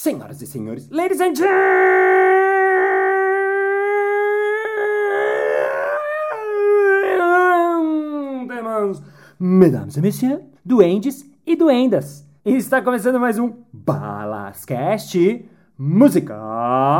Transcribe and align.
Senhoras 0.00 0.40
e 0.40 0.46
senhores, 0.46 0.88
ladies 0.90 1.20
and 1.20 1.34
gentlemen, 1.34 1.58
mesdames 9.40 9.96
et 9.96 10.00
messieurs, 10.00 10.38
duendes 10.64 11.28
e 11.44 11.56
duendas. 11.56 12.24
E 12.44 12.54
está 12.54 12.80
começando 12.80 13.18
mais 13.18 13.40
um 13.40 13.52
Balascast 13.72 15.44
Música. 15.76 16.98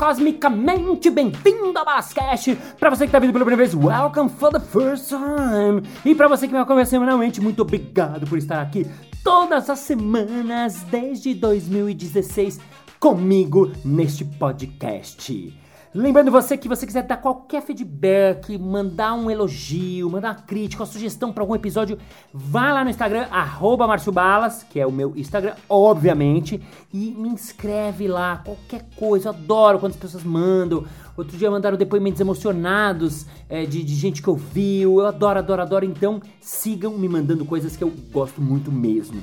Cosmicamente 0.00 1.10
bem-vindo 1.10 1.78
ao 1.78 1.84
Basquete! 1.84 2.56
Pra 2.78 2.88
você 2.88 3.04
que 3.04 3.12
tá 3.12 3.18
vindo 3.18 3.34
pela 3.34 3.44
primeira 3.44 3.68
vez, 3.68 3.74
welcome 3.74 4.30
for 4.30 4.50
the 4.50 4.58
first 4.58 5.10
time! 5.10 5.82
E 6.02 6.14
pra 6.14 6.26
você 6.26 6.46
que 6.46 6.54
me 6.54 6.58
acompanha 6.58 6.86
semanalmente, 6.86 7.38
muito 7.38 7.60
obrigado 7.60 8.26
por 8.26 8.38
estar 8.38 8.62
aqui 8.62 8.86
todas 9.22 9.68
as 9.68 9.80
semanas 9.80 10.80
desde 10.84 11.34
2016 11.34 12.58
comigo 12.98 13.72
neste 13.84 14.24
podcast. 14.24 15.52
Lembrando 15.92 16.30
você 16.30 16.56
que 16.56 16.68
você 16.68 16.86
quiser 16.86 17.02
dar 17.02 17.16
qualquer 17.16 17.62
feedback, 17.62 18.56
mandar 18.56 19.12
um 19.14 19.28
elogio, 19.28 20.08
mandar 20.08 20.28
uma 20.28 20.34
crítica, 20.36 20.84
uma 20.84 20.88
sugestão 20.88 21.32
para 21.32 21.42
algum 21.42 21.56
episódio, 21.56 21.98
vá 22.32 22.72
lá 22.72 22.84
no 22.84 22.90
Instagram, 22.90 23.26
arroba 23.28 23.88
Balas, 24.12 24.62
que 24.62 24.78
é 24.78 24.86
o 24.86 24.92
meu 24.92 25.16
Instagram, 25.16 25.54
obviamente, 25.68 26.62
e 26.94 27.10
me 27.10 27.28
inscreve 27.30 28.06
lá, 28.06 28.40
qualquer 28.44 28.86
coisa, 28.94 29.30
eu 29.30 29.32
adoro 29.32 29.80
quando 29.80 29.94
as 29.94 29.98
pessoas 29.98 30.22
mandam. 30.22 30.84
Outro 31.16 31.36
dia 31.36 31.50
mandaram 31.50 31.76
depoimentos 31.76 32.20
emocionados 32.20 33.26
é, 33.48 33.66
de, 33.66 33.82
de 33.82 33.94
gente 33.96 34.22
que 34.22 34.30
ouviu, 34.30 35.00
eu 35.00 35.06
adoro, 35.08 35.40
adoro, 35.40 35.62
adoro, 35.62 35.84
então 35.84 36.22
sigam 36.40 36.96
me 36.96 37.08
mandando 37.08 37.44
coisas 37.44 37.76
que 37.76 37.82
eu 37.82 37.92
gosto 38.12 38.40
muito 38.40 38.70
mesmo. 38.70 39.20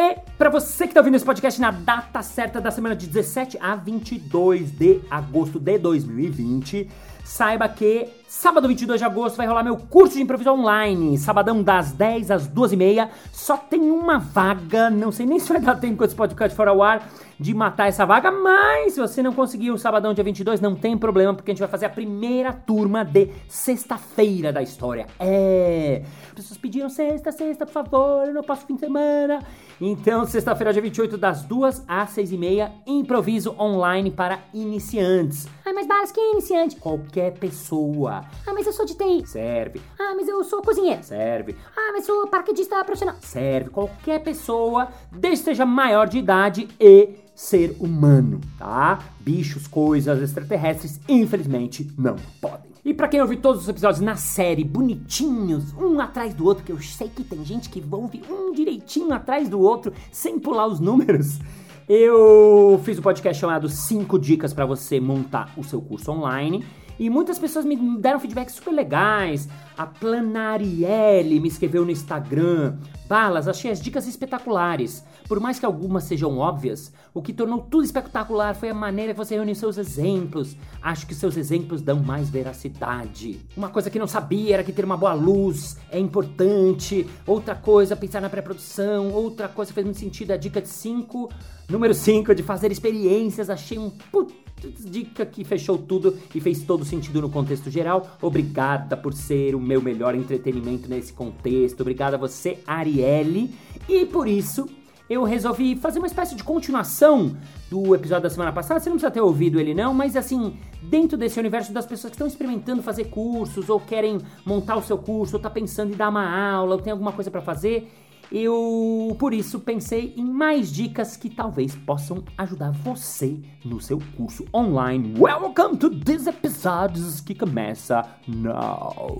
E 0.00 0.16
para 0.38 0.48
você 0.48 0.86
que 0.86 0.94
tá 0.94 1.00
ouvindo 1.00 1.16
esse 1.16 1.24
podcast 1.24 1.60
na 1.60 1.72
data 1.72 2.22
certa 2.22 2.60
da 2.60 2.70
semana 2.70 2.94
de 2.94 3.08
17 3.08 3.58
a 3.60 3.74
22 3.74 4.70
de 4.70 5.00
agosto 5.10 5.58
de 5.58 5.76
2020, 5.76 6.88
saiba 7.24 7.68
que 7.68 8.06
sábado 8.28 8.68
22 8.68 9.00
de 9.00 9.04
agosto 9.04 9.34
vai 9.34 9.48
rolar 9.48 9.64
meu 9.64 9.76
curso 9.76 10.14
de 10.14 10.22
improviso 10.22 10.52
online, 10.52 11.18
sabadão 11.18 11.64
das 11.64 11.90
10 11.90 12.30
às 12.30 12.48
12h30. 12.48 13.08
Só 13.32 13.56
tem 13.56 13.90
uma 13.90 14.20
vaga, 14.20 14.88
não 14.88 15.10
sei 15.10 15.26
nem 15.26 15.40
se 15.40 15.52
vai 15.52 15.60
dar 15.60 15.74
tempo 15.74 15.96
quando 15.96 16.10
esse 16.10 16.16
podcast 16.16 16.56
for 16.56 16.68
ao 16.68 16.80
ar 16.80 17.04
de 17.40 17.52
matar 17.52 17.88
essa 17.88 18.06
vaga, 18.06 18.30
mas 18.30 18.94
se 18.94 19.00
você 19.00 19.22
não 19.22 19.32
conseguir 19.32 19.70
o 19.70 19.78
sabadão 19.78 20.14
dia 20.14 20.24
22, 20.24 20.60
não 20.60 20.74
tem 20.74 20.96
problema, 20.96 21.34
porque 21.34 21.50
a 21.50 21.54
gente 21.54 21.60
vai 21.60 21.68
fazer 21.68 21.86
a 21.86 21.90
primeira 21.90 22.52
turma 22.52 23.04
de 23.04 23.30
sexta-feira 23.48 24.52
da 24.52 24.62
história. 24.62 25.06
É, 25.20 26.02
as 26.28 26.34
pessoas 26.34 26.58
pediram 26.58 26.88
sexta, 26.88 27.30
sexta, 27.30 27.66
por 27.66 27.72
favor, 27.72 28.26
eu 28.26 28.34
não 28.34 28.42
posso 28.42 28.66
fim 28.66 28.74
de 28.74 28.80
semana. 28.80 29.40
Então, 29.80 30.26
sexta-feira, 30.26 30.72
dia 30.72 30.82
28, 30.82 31.16
das 31.16 31.42
2 31.44 31.84
às 31.86 32.10
6 32.10 32.32
e 32.32 32.36
meia, 32.36 32.72
improviso 32.86 33.54
online 33.58 34.10
para 34.10 34.40
iniciantes. 34.52 35.46
Ah, 35.64 35.72
mas 35.72 35.86
Balas, 35.86 36.10
quem 36.10 36.22
é 36.24 36.32
iniciante? 36.32 36.76
Qualquer 36.76 37.34
pessoa. 37.38 38.24
Ah, 38.46 38.52
mas 38.52 38.66
eu 38.66 38.72
sou 38.72 38.84
de 38.84 38.94
TI. 38.94 39.24
Serve, 39.26 39.80
Ah, 39.98 40.14
mas 40.16 40.26
eu 40.26 40.42
sou 40.42 40.62
cozinheiro. 40.62 41.02
serve, 41.04 41.54
Ah, 41.76 41.92
mas 41.92 42.04
sou 42.04 42.26
paraquedista 42.26 42.82
profissional. 42.84 43.16
serve. 43.20 43.70
Qualquer 43.70 44.20
pessoa, 44.22 44.88
desde 45.12 45.38
que 45.44 45.50
seja 45.50 45.64
maior 45.64 46.08
de 46.08 46.18
idade 46.18 46.68
e 46.80 47.10
ser 47.34 47.76
humano, 47.78 48.40
tá? 48.58 48.98
Bichos, 49.20 49.68
coisas 49.68 50.20
extraterrestres, 50.20 50.98
infelizmente, 51.08 51.88
não 51.96 52.16
podem. 52.40 52.68
E 52.88 52.94
pra 52.94 53.06
quem 53.06 53.20
ouve 53.20 53.36
todos 53.36 53.60
os 53.60 53.68
episódios 53.68 54.00
na 54.00 54.16
série, 54.16 54.64
bonitinhos, 54.64 55.74
um 55.74 56.00
atrás 56.00 56.32
do 56.32 56.46
outro, 56.46 56.64
que 56.64 56.72
eu 56.72 56.80
sei 56.80 57.06
que 57.06 57.22
tem 57.22 57.44
gente 57.44 57.68
que 57.68 57.84
ouve 57.90 58.22
um 58.30 58.50
direitinho 58.50 59.12
atrás 59.12 59.46
do 59.46 59.60
outro, 59.60 59.92
sem 60.10 60.38
pular 60.38 60.66
os 60.66 60.80
números. 60.80 61.38
Eu 61.86 62.80
fiz 62.82 62.98
um 62.98 63.02
podcast 63.02 63.38
chamado 63.38 63.68
5 63.68 64.18
dicas 64.18 64.54
pra 64.54 64.64
você 64.64 64.98
montar 64.98 65.52
o 65.54 65.62
seu 65.62 65.82
curso 65.82 66.10
online. 66.10 66.64
E 66.98 67.10
muitas 67.10 67.38
pessoas 67.38 67.66
me 67.66 67.76
deram 67.98 68.18
feedbacks 68.18 68.54
super 68.54 68.72
legais. 68.72 69.50
A 69.76 69.84
Planarielle 69.84 71.40
me 71.40 71.48
escreveu 71.48 71.84
no 71.84 71.90
Instagram. 71.90 72.78
Balas, 73.08 73.48
achei 73.48 73.70
as 73.70 73.80
dicas 73.80 74.06
espetaculares. 74.06 75.02
Por 75.26 75.40
mais 75.40 75.58
que 75.58 75.64
algumas 75.64 76.04
sejam 76.04 76.36
óbvias, 76.36 76.92
o 77.14 77.22
que 77.22 77.32
tornou 77.32 77.60
tudo 77.60 77.84
espetacular 77.84 78.54
foi 78.54 78.68
a 78.68 78.74
maneira 78.74 79.14
que 79.14 79.18
você 79.18 79.34
reuniu 79.34 79.54
seus 79.54 79.78
exemplos. 79.78 80.54
Acho 80.82 81.06
que 81.06 81.14
seus 81.14 81.38
exemplos 81.38 81.80
dão 81.80 82.00
mais 82.00 82.28
veracidade. 82.28 83.40
Uma 83.56 83.70
coisa 83.70 83.88
que 83.88 83.98
não 83.98 84.06
sabia 84.06 84.54
era 84.54 84.64
que 84.64 84.72
ter 84.72 84.84
uma 84.84 84.96
boa 84.96 85.14
luz 85.14 85.78
é 85.90 85.98
importante. 85.98 87.08
Outra 87.26 87.54
coisa, 87.54 87.96
pensar 87.96 88.20
na 88.20 88.28
pré-produção. 88.28 89.10
Outra 89.10 89.48
coisa 89.48 89.72
fez 89.72 89.86
muito 89.86 89.98
sentido, 89.98 90.32
a 90.32 90.36
dica 90.36 90.60
de 90.60 90.68
5. 90.68 91.30
Número 91.66 91.94
5, 91.94 92.34
de 92.34 92.42
fazer 92.42 92.70
experiências. 92.70 93.48
Achei 93.48 93.78
um 93.78 93.88
puta 93.88 94.47
dica 94.60 95.24
que 95.24 95.44
fechou 95.44 95.78
tudo 95.78 96.16
e 96.34 96.40
fez 96.40 96.62
todo 96.62 96.84
sentido 96.84 97.20
no 97.20 97.30
contexto 97.30 97.70
geral. 97.70 98.18
Obrigada 98.20 98.96
por 98.96 99.12
ser 99.12 99.54
o 99.54 99.60
meu 99.60 99.80
melhor 99.80 100.14
entretenimento 100.14 100.88
nesse 100.88 101.12
contexto. 101.12 101.80
Obrigada 101.80 102.16
a 102.16 102.18
você, 102.18 102.58
Arielle. 102.66 103.54
E 103.88 104.04
por 104.06 104.26
isso 104.26 104.68
eu 105.08 105.24
resolvi 105.24 105.74
fazer 105.74 105.98
uma 105.98 106.06
espécie 106.06 106.34
de 106.34 106.44
continuação 106.44 107.34
do 107.70 107.94
episódio 107.94 108.24
da 108.24 108.30
semana 108.30 108.52
passada. 108.52 108.78
Você 108.78 108.90
não 108.90 108.96
precisa 108.96 109.10
ter 109.10 109.20
ouvido 109.20 109.58
ele 109.58 109.74
não, 109.74 109.94
mas 109.94 110.16
assim, 110.16 110.58
dentro 110.82 111.16
desse 111.16 111.38
universo 111.40 111.72
das 111.72 111.86
pessoas 111.86 112.10
que 112.10 112.16
estão 112.16 112.26
experimentando 112.26 112.82
fazer 112.82 113.04
cursos 113.04 113.70
ou 113.70 113.80
querem 113.80 114.18
montar 114.44 114.76
o 114.76 114.82
seu 114.82 114.98
curso, 114.98 115.36
ou 115.36 115.42
tá 115.42 115.48
pensando 115.48 115.94
em 115.94 115.96
dar 115.96 116.10
uma 116.10 116.52
aula, 116.52 116.74
ou 116.74 116.80
tem 116.80 116.90
alguma 116.90 117.12
coisa 117.12 117.30
para 117.30 117.40
fazer, 117.40 117.90
eu, 118.30 119.16
por 119.18 119.32
isso, 119.32 119.60
pensei 119.60 120.14
em 120.16 120.24
mais 120.24 120.70
dicas 120.70 121.16
que 121.16 121.30
talvez 121.30 121.74
possam 121.74 122.22
ajudar 122.36 122.70
você 122.72 123.40
no 123.64 123.80
seu 123.80 123.98
curso 124.16 124.44
online. 124.54 125.14
Welcome 125.18 125.78
to 125.78 125.88
this 125.88 126.26
episode 126.26 127.00
que 127.24 127.34
começa 127.34 128.02
now. 128.26 129.16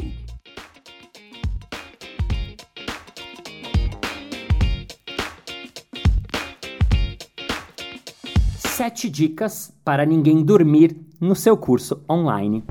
Sete 8.58 9.08
dicas 9.08 9.72
para 9.84 10.06
ninguém 10.06 10.44
dormir 10.44 10.96
no 11.20 11.34
seu 11.34 11.56
curso 11.56 12.04
online. 12.08 12.62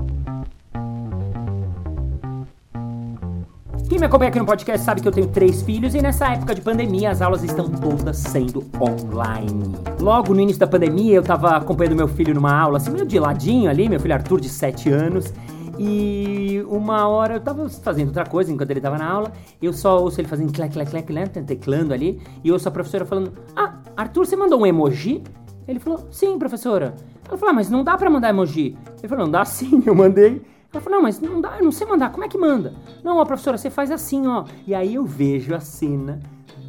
Quem 3.98 4.02
me 4.02 4.06
acompanha 4.06 4.28
aqui 4.28 4.38
no 4.38 4.46
podcast 4.46 4.86
sabe 4.86 5.00
que 5.00 5.08
eu 5.08 5.10
tenho 5.10 5.26
três 5.26 5.60
filhos 5.60 5.92
e 5.92 6.00
nessa 6.00 6.28
época 6.28 6.54
de 6.54 6.60
pandemia 6.60 7.10
as 7.10 7.20
aulas 7.20 7.42
estão 7.42 7.68
todas 7.68 8.16
sendo 8.16 8.64
online. 8.80 9.74
Logo 9.98 10.32
no 10.32 10.40
início 10.40 10.60
da 10.60 10.68
pandemia 10.68 11.16
eu 11.16 11.22
tava 11.24 11.56
acompanhando 11.56 11.96
meu 11.96 12.06
filho 12.06 12.32
numa 12.32 12.56
aula, 12.56 12.76
assim, 12.76 12.92
meio 12.92 13.04
de 13.04 13.18
ladinho 13.18 13.68
ali, 13.68 13.88
meu 13.88 13.98
filho 13.98 14.14
Arthur 14.14 14.40
de 14.40 14.48
7 14.48 14.88
anos. 14.88 15.34
E 15.76 16.64
uma 16.68 17.08
hora 17.08 17.34
eu 17.34 17.40
tava 17.40 17.68
fazendo 17.68 18.06
outra 18.06 18.24
coisa 18.24 18.52
enquanto 18.52 18.70
ele 18.70 18.80
tava 18.80 18.98
na 18.98 19.10
aula, 19.10 19.32
eu 19.60 19.72
só 19.72 20.00
ouço 20.00 20.20
ele 20.20 20.28
fazendo 20.28 20.52
clec, 20.52 20.72
clec, 20.72 20.88
clec, 20.88 21.04
clec, 21.04 21.42
teclando 21.42 21.92
ali, 21.92 22.22
e 22.44 22.52
ouço 22.52 22.68
a 22.68 22.70
professora 22.70 23.04
falando: 23.04 23.32
Ah, 23.56 23.80
Arthur, 23.96 24.26
você 24.26 24.36
mandou 24.36 24.60
um 24.60 24.66
emoji? 24.66 25.24
Ele 25.66 25.80
falou: 25.80 26.06
Sim, 26.12 26.38
professora. 26.38 26.94
Ela 27.26 27.36
falou: 27.36 27.50
ah, 27.50 27.52
Mas 27.52 27.68
não 27.68 27.82
dá 27.82 27.98
pra 27.98 28.08
mandar 28.08 28.28
emoji. 28.28 28.78
Ele 29.00 29.08
falou: 29.08 29.24
Não 29.24 29.32
dá 29.32 29.44
sim, 29.44 29.82
eu 29.84 29.94
mandei. 29.94 30.40
Ela 30.72 30.82
falou, 30.82 30.98
não, 30.98 31.02
mas 31.02 31.18
não 31.18 31.40
dá, 31.40 31.56
eu 31.58 31.64
não 31.64 31.72
sei 31.72 31.86
mandar, 31.86 32.10
como 32.10 32.24
é 32.24 32.28
que 32.28 32.36
manda? 32.36 32.74
Não, 33.02 33.16
ó, 33.16 33.24
professora, 33.24 33.56
você 33.56 33.70
faz 33.70 33.90
assim, 33.90 34.26
ó. 34.26 34.44
E 34.66 34.74
aí 34.74 34.96
eu 34.96 35.04
vejo 35.04 35.54
a 35.54 35.60
cena 35.60 36.20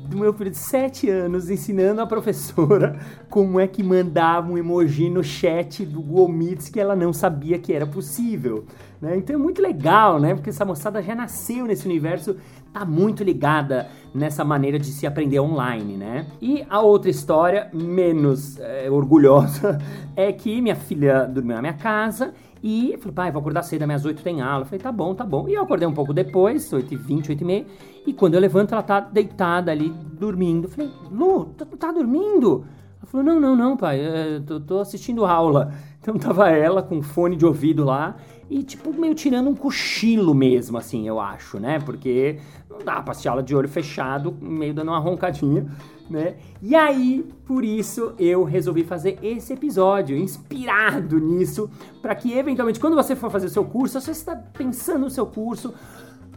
do 0.09 0.17
meu 0.17 0.33
filho 0.33 0.49
de 0.49 0.57
7 0.57 1.09
anos 1.09 1.49
ensinando 1.49 2.01
a 2.01 2.07
professora 2.07 2.97
como 3.29 3.59
é 3.59 3.67
que 3.67 3.83
mandava 3.83 4.51
um 4.51 4.57
emoji 4.57 5.09
no 5.09 5.23
chat 5.23 5.85
do 5.85 6.01
Google 6.01 6.29
Meets 6.29 6.69
que 6.69 6.79
ela 6.79 6.95
não 6.95 7.13
sabia 7.13 7.59
que 7.59 7.71
era 7.71 7.85
possível. 7.85 8.65
Né? 8.99 9.17
Então 9.17 9.35
é 9.35 9.39
muito 9.39 9.61
legal, 9.61 10.19
né? 10.19 10.33
Porque 10.33 10.49
essa 10.49 10.65
moçada 10.65 11.01
já 11.01 11.13
nasceu 11.13 11.65
nesse 11.65 11.85
universo, 11.85 12.37
tá 12.73 12.83
muito 12.83 13.23
ligada 13.23 13.87
nessa 14.13 14.43
maneira 14.43 14.79
de 14.79 14.87
se 14.87 15.05
aprender 15.05 15.39
online, 15.39 15.95
né? 15.95 16.25
E 16.41 16.65
a 16.69 16.81
outra 16.81 17.09
história, 17.09 17.69
menos 17.73 18.59
é, 18.59 18.89
orgulhosa, 18.89 19.77
é 20.15 20.31
que 20.33 20.59
minha 20.61 20.75
filha 20.75 21.25
dormiu 21.25 21.55
na 21.55 21.61
minha 21.61 21.73
casa 21.73 22.33
e 22.61 22.97
falei, 22.97 23.13
pai, 23.13 23.31
vou 23.31 23.39
acordar 23.39 23.63
cedo, 23.63 23.83
às 23.83 24.05
8 24.05 24.21
tem 24.21 24.41
aula. 24.41 24.61
Eu 24.61 24.65
falei, 24.65 24.79
tá 24.79 24.91
bom, 24.91 25.15
tá 25.15 25.25
bom. 25.25 25.47
E 25.47 25.53
eu 25.53 25.63
acordei 25.63 25.87
um 25.87 25.93
pouco 25.93 26.13
depois, 26.13 26.69
8h20, 26.71 27.29
8h30. 27.29 27.65
E 28.05 28.13
quando 28.13 28.33
eu 28.33 28.39
levanto, 28.39 28.73
ela 28.73 28.83
tá 28.83 28.99
deitada 28.99 29.71
ali, 29.71 29.89
dormindo. 29.89 30.65
Eu 30.65 30.69
falei, 30.69 30.91
Lu, 31.11 31.45
tá, 31.45 31.65
tá 31.65 31.91
dormindo? 31.91 32.65
Ela 32.97 33.05
falou, 33.05 33.25
não, 33.25 33.39
não, 33.39 33.55
não, 33.55 33.77
pai, 33.77 33.99
eu 34.01 34.43
tô, 34.43 34.59
tô 34.59 34.79
assistindo 34.79 35.25
aula. 35.25 35.73
Então 36.01 36.17
tava 36.17 36.49
ela 36.49 36.81
com 36.81 37.01
fone 37.01 37.35
de 37.35 37.45
ouvido 37.45 37.83
lá 37.83 38.15
e, 38.49 38.63
tipo, 38.63 38.91
meio 38.91 39.13
tirando 39.13 39.49
um 39.49 39.55
cochilo 39.55 40.33
mesmo, 40.33 40.77
assim, 40.77 41.07
eu 41.07 41.19
acho, 41.19 41.59
né? 41.59 41.79
Porque 41.79 42.39
não 42.69 42.79
dá 42.79 43.01
pra 43.01 43.11
assistir 43.11 43.27
aula 43.27 43.43
de 43.43 43.55
olho 43.55 43.69
fechado, 43.69 44.35
meio 44.41 44.73
dando 44.73 44.89
uma 44.89 44.99
roncadinha. 44.99 45.67
né? 46.09 46.37
E 46.59 46.75
aí, 46.75 47.23
por 47.45 47.63
isso, 47.63 48.13
eu 48.17 48.43
resolvi 48.43 48.83
fazer 48.83 49.19
esse 49.21 49.53
episódio, 49.53 50.17
inspirado 50.17 51.19
nisso, 51.19 51.69
para 52.01 52.15
que 52.15 52.33
eventualmente, 52.33 52.79
quando 52.79 52.95
você 52.95 53.15
for 53.15 53.29
fazer 53.29 53.45
o 53.45 53.49
seu 53.49 53.63
curso, 53.63 53.99
se 53.99 54.05
você 54.05 54.11
está 54.11 54.35
pensando 54.35 55.01
no 55.01 55.09
seu 55.11 55.27
curso, 55.27 55.73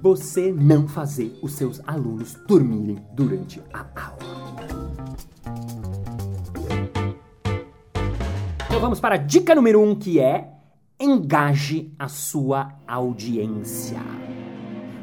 você 0.03 0.53
não 0.53 0.87
fazer 0.87 1.39
os 1.43 1.53
seus 1.53 1.81
alunos 1.87 2.35
dormirem 2.47 2.99
durante 3.15 3.63
a 3.73 3.87
aula. 3.95 4.33
Então 8.67 8.81
vamos 8.81 9.01
para 9.01 9.15
a 9.15 9.19
dica 9.19 9.55
número 9.55 9.81
um, 9.81 9.95
que 9.95 10.19
é 10.19 10.51
engaje 11.03 11.91
a 11.99 12.07
sua 12.07 12.75
audiência. 12.87 13.99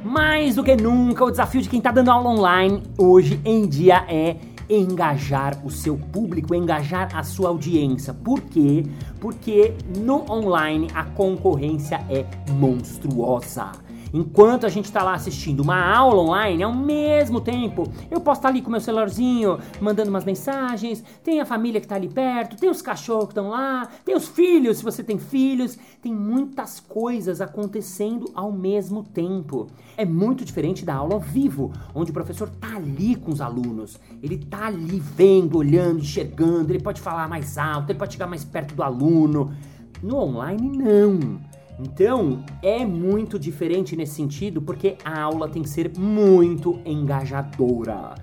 Mais 0.02 0.56
do 0.56 0.64
que 0.64 0.74
nunca, 0.78 1.26
o 1.26 1.30
desafio 1.30 1.62
de 1.62 1.68
quem 1.68 1.80
está 1.80 1.92
dando 1.92 2.10
aula 2.10 2.30
online 2.30 2.82
hoje 2.98 3.38
em 3.44 3.68
dia 3.68 4.06
é 4.08 4.38
engajar 4.70 5.60
o 5.66 5.70
seu 5.70 5.98
público, 5.98 6.56
engajar 6.56 7.14
a 7.14 7.22
sua 7.22 7.50
audiência. 7.50 8.14
Por 8.14 8.40
quê? 8.40 8.86
Porque 9.20 9.74
no 9.98 10.24
online 10.32 10.88
a 10.96 11.04
concorrência 11.04 12.00
é 12.10 12.26
monstruosa. 12.50 13.72
Enquanto 14.14 14.66
a 14.66 14.70
gente 14.70 14.86
está 14.86 15.04
lá 15.04 15.14
assistindo 15.14 15.60
uma 15.60 15.80
aula 15.80 16.22
online, 16.22 16.64
ao 16.64 16.74
mesmo 16.74 17.40
tempo, 17.40 17.92
eu 18.10 18.20
posso 18.20 18.40
estar 18.40 18.50
tá 18.50 18.54
ali 18.54 18.62
com 18.62 18.72
meu 18.72 18.82
celularzinho, 18.82 19.60
mandando 19.80 20.10
umas 20.10 20.26
mensagens, 20.26 21.04
tem 21.24 21.40
a 21.40 21.46
família 21.46 21.80
que 21.80 21.86
está 21.86 21.96
ali 21.96 22.10
perto, 22.10 22.58
tem 22.58 22.70
os 22.70 22.82
cachorros 22.82 23.26
que 23.26 23.32
estão 23.32 23.50
lá, 23.50 23.88
tem 24.04 24.16
os 24.16 24.28
filhos, 24.28 24.78
se 24.78 24.84
você 24.84 25.04
tem 25.04 25.20
filhos, 25.20 25.78
tem 26.02 26.14
muitas 26.14 26.80
coisas 26.80 27.42
acontecendo 27.42 28.32
ao 28.34 28.52
mesmo 28.52 29.04
tempo. 29.04 29.68
É 29.96 30.06
muito 30.06 30.44
diferente 30.44 30.84
da 30.84 30.96
aula 30.96 31.14
ao 31.14 31.20
vivo, 31.20 31.72
onde 31.94 32.12
o 32.12 32.14
professor 32.14 32.50
tá 32.50 32.76
ali 32.76 33.16
com 33.16 33.32
os 33.32 33.42
alunos, 33.42 34.00
ele 34.24 34.38
tá 34.38 34.68
ali 34.68 35.00
vendo, 35.00 35.58
olhando, 35.58 36.00
enxergando, 36.00 36.72
ele 36.72 36.82
pode 36.82 37.02
falar 37.02 37.28
mais 37.28 37.58
alto, 37.58 37.92
ele 37.92 38.00
pode 38.00 38.14
chegar 38.14 38.28
mais 38.28 38.44
perto 38.44 38.74
do 38.74 38.84
aluno. 38.84 39.54
No 40.02 40.16
online, 40.16 40.78
não. 40.78 41.49
Então, 41.80 42.44
é 42.62 42.86
muito 42.86 43.40
diferente 43.40 43.96
nesse 43.96 44.16
sentido, 44.16 44.62
porque 44.62 44.98
a 45.04 45.22
aula 45.22 45.48
tem 45.48 45.62
que 45.64 45.70
ser 45.70 45.92
muito 45.98 46.82
engajadora. 46.86 48.16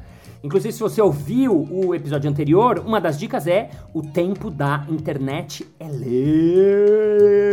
Inclusive, 0.44 0.72
se 0.72 0.80
você 0.80 1.00
ouviu 1.00 1.66
o 1.70 1.94
episódio 1.94 2.28
anterior, 2.30 2.82
uma 2.86 3.00
das 3.00 3.18
dicas 3.18 3.46
é 3.46 3.70
o 3.94 4.02
tempo 4.02 4.50
da 4.50 4.84
internet 4.90 5.66
é 5.80 5.88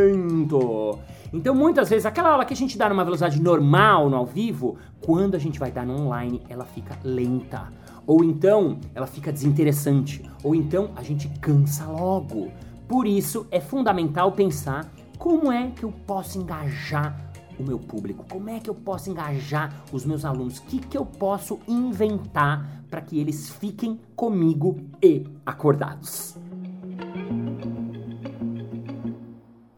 lento. 0.06 1.00
Então, 1.32 1.56
muitas 1.56 1.90
vezes, 1.90 2.06
aquela 2.06 2.32
aula 2.32 2.44
que 2.46 2.54
a 2.54 2.58
gente 2.58 2.78
dá 2.78 2.90
numa 2.90 3.06
velocidade 3.06 3.42
normal 3.42 4.10
no 4.10 4.18
ao 4.18 4.26
vivo, 4.26 4.76
quando 5.02 5.36
a 5.36 5.40
gente 5.40 5.58
vai 5.58 5.72
dar 5.72 5.86
no 5.86 6.02
online, 6.02 6.42
ela 6.50 6.66
fica 6.66 7.00
lenta. 7.04 7.72
Ou 8.06 8.24
então, 8.24 8.78
ela 8.94 9.08
fica 9.08 9.32
desinteressante. 9.32 10.22
Ou 10.44 10.54
então, 10.54 10.92
a 10.96 11.02
gente 11.02 11.30
cansa 11.40 11.86
logo. 11.86 12.52
Por 12.88 13.08
isso, 13.08 13.48
é 13.50 13.62
fundamental 13.62 14.34
pensar 14.34 14.92
como 15.18 15.52
é 15.52 15.72
que 15.72 15.84
eu 15.84 15.92
posso 15.92 16.38
engajar 16.38 17.32
o 17.60 17.64
meu 17.64 17.80
público? 17.80 18.26
Como 18.30 18.50
é 18.50 18.60
que 18.60 18.70
eu 18.70 18.76
posso 18.76 19.10
engajar 19.10 19.84
os 19.92 20.06
meus 20.06 20.26
alunos? 20.26 20.58
O 20.58 20.64
que, 20.64 20.80
que 20.80 20.98
eu 20.98 21.06
posso 21.06 21.60
inventar 21.68 22.84
para 22.90 23.02
que 23.02 23.20
eles 23.20 23.50
fiquem 23.50 24.00
comigo 24.16 24.78
e 25.02 25.26
acordados? 25.46 26.38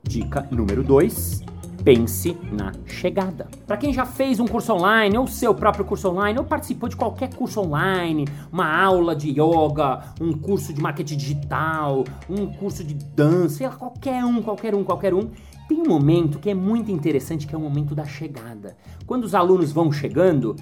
Dica 0.03 0.47
número 0.51 0.83
2: 0.83 1.43
pense 1.85 2.35
na 2.51 2.73
chegada. 2.87 3.47
Para 3.67 3.77
quem 3.77 3.93
já 3.93 4.07
fez 4.07 4.39
um 4.39 4.47
curso 4.47 4.73
online, 4.73 5.15
ou 5.15 5.27
seu 5.27 5.53
próprio 5.53 5.85
curso 5.85 6.09
online, 6.09 6.39
ou 6.39 6.43
participou 6.43 6.89
de 6.89 6.95
qualquer 6.95 7.31
curso 7.35 7.61
online, 7.61 8.27
uma 8.51 8.67
aula 8.67 9.15
de 9.15 9.29
yoga, 9.29 10.03
um 10.19 10.33
curso 10.33 10.73
de 10.73 10.81
marketing 10.81 11.15
digital, 11.15 12.03
um 12.27 12.47
curso 12.47 12.83
de 12.83 12.95
dança, 12.95 13.57
sei 13.57 13.67
lá, 13.67 13.75
qualquer 13.75 14.25
um, 14.25 14.41
qualquer 14.41 14.73
um, 14.73 14.83
qualquer 14.83 15.13
um, 15.13 15.29
tem 15.69 15.79
um 15.79 15.87
momento 15.87 16.39
que 16.39 16.49
é 16.49 16.55
muito 16.55 16.91
interessante, 16.91 17.45
que 17.45 17.53
é 17.53 17.57
o 17.57 17.61
momento 17.61 17.93
da 17.93 18.03
chegada. 18.03 18.75
Quando 19.05 19.23
os 19.23 19.35
alunos 19.35 19.71
vão 19.71 19.91
chegando, 19.91 20.55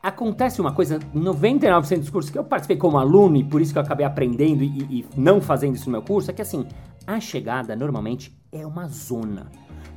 acontece 0.00 0.60
uma 0.60 0.72
coisa, 0.72 1.00
99% 1.12 1.98
dos 1.98 2.10
cursos 2.10 2.30
que 2.30 2.38
eu 2.38 2.44
participei 2.44 2.76
como 2.76 2.96
aluno, 2.96 3.36
e 3.36 3.42
por 3.42 3.60
isso 3.60 3.72
que 3.72 3.78
eu 3.78 3.82
acabei 3.82 4.06
aprendendo 4.06 4.62
e, 4.62 4.68
e 4.68 5.06
não 5.16 5.40
fazendo 5.40 5.74
isso 5.74 5.86
no 5.86 5.92
meu 5.92 6.02
curso, 6.02 6.30
é 6.30 6.34
que 6.34 6.42
assim, 6.42 6.64
a 7.04 7.18
chegada 7.18 7.74
normalmente 7.74 8.32
é 8.52 8.64
uma 8.64 8.86
zona. 8.86 9.50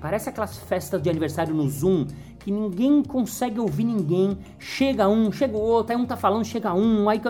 Parece 0.03 0.27
aquelas 0.27 0.57
festas 0.57 1.01
de 1.01 1.09
aniversário 1.09 1.55
no 1.55 1.65
Zoom 1.69 2.05
que 2.39 2.51
ninguém 2.51 3.01
consegue 3.01 3.57
ouvir 3.57 3.85
ninguém. 3.85 4.37
Chega 4.59 5.07
um, 5.07 5.31
chega 5.31 5.55
o 5.55 5.61
outro, 5.61 5.95
aí 5.95 6.01
um 6.01 6.05
tá 6.05 6.17
falando, 6.17 6.43
chega 6.43 6.73
um, 6.73 7.07
aí 7.07 7.21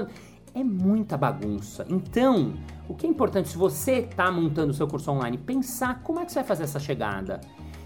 é 0.55 0.63
muita 0.63 1.15
bagunça. 1.15 1.85
Então, 1.87 2.55
o 2.89 2.95
que 2.95 3.05
é 3.05 3.09
importante 3.11 3.49
se 3.49 3.57
você 3.59 4.01
tá 4.01 4.31
montando 4.31 4.71
o 4.71 4.73
seu 4.73 4.87
curso 4.87 5.11
online, 5.11 5.37
pensar 5.37 6.01
como 6.01 6.19
é 6.19 6.25
que 6.25 6.31
você 6.31 6.39
vai 6.39 6.47
fazer 6.47 6.63
essa 6.63 6.79
chegada. 6.79 7.41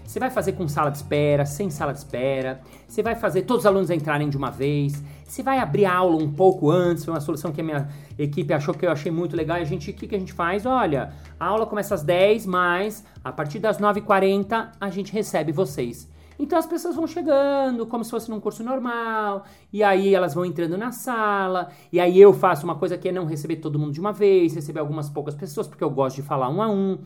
Você 0.08 0.18
vai 0.18 0.30
fazer 0.30 0.52
com 0.52 0.66
sala 0.66 0.88
de 0.88 0.96
espera, 0.96 1.44
sem 1.44 1.68
sala 1.68 1.92
de 1.92 1.98
espera? 1.98 2.62
Você 2.86 3.02
vai 3.02 3.14
fazer 3.14 3.42
todos 3.42 3.64
os 3.64 3.66
alunos 3.66 3.90
entrarem 3.90 4.30
de 4.30 4.38
uma 4.38 4.50
vez? 4.50 5.02
Você 5.22 5.42
vai 5.42 5.58
abrir 5.58 5.84
a 5.84 5.94
aula 5.94 6.16
um 6.16 6.32
pouco 6.32 6.70
antes? 6.70 7.04
Foi 7.04 7.12
uma 7.12 7.20
solução 7.20 7.52
que 7.52 7.60
a 7.60 7.64
minha 7.64 7.88
equipe 8.18 8.50
achou 8.54 8.72
que 8.72 8.86
eu 8.86 8.90
achei 8.90 9.12
muito 9.12 9.36
legal. 9.36 9.58
E 9.58 9.60
a 9.60 9.64
gente, 9.64 9.90
o 9.90 9.92
que, 9.92 10.06
que 10.06 10.16
a 10.16 10.18
gente 10.18 10.32
faz? 10.32 10.64
Olha, 10.64 11.12
a 11.38 11.44
aula 11.44 11.66
começa 11.66 11.94
às 11.94 12.02
10, 12.02 12.46
mas 12.46 13.04
a 13.22 13.30
partir 13.30 13.58
das 13.58 13.78
9h40 13.78 14.70
a 14.80 14.88
gente 14.88 15.12
recebe 15.12 15.52
vocês. 15.52 16.08
Então 16.38 16.58
as 16.58 16.64
pessoas 16.64 16.96
vão 16.96 17.06
chegando 17.06 17.84
como 17.84 18.02
se 18.02 18.10
fosse 18.10 18.30
num 18.30 18.40
curso 18.40 18.64
normal, 18.64 19.44
e 19.70 19.82
aí 19.82 20.14
elas 20.14 20.32
vão 20.32 20.46
entrando 20.46 20.78
na 20.78 20.90
sala, 20.90 21.68
e 21.92 22.00
aí 22.00 22.18
eu 22.18 22.32
faço 22.32 22.64
uma 22.64 22.76
coisa 22.76 22.96
que 22.96 23.10
é 23.10 23.12
não 23.12 23.26
receber 23.26 23.56
todo 23.56 23.78
mundo 23.78 23.92
de 23.92 24.00
uma 24.00 24.12
vez, 24.12 24.54
receber 24.54 24.80
algumas 24.80 25.10
poucas 25.10 25.34
pessoas, 25.34 25.66
porque 25.66 25.84
eu 25.84 25.90
gosto 25.90 26.16
de 26.16 26.22
falar 26.22 26.48
um 26.48 26.62
a 26.62 26.68
um. 26.68 26.96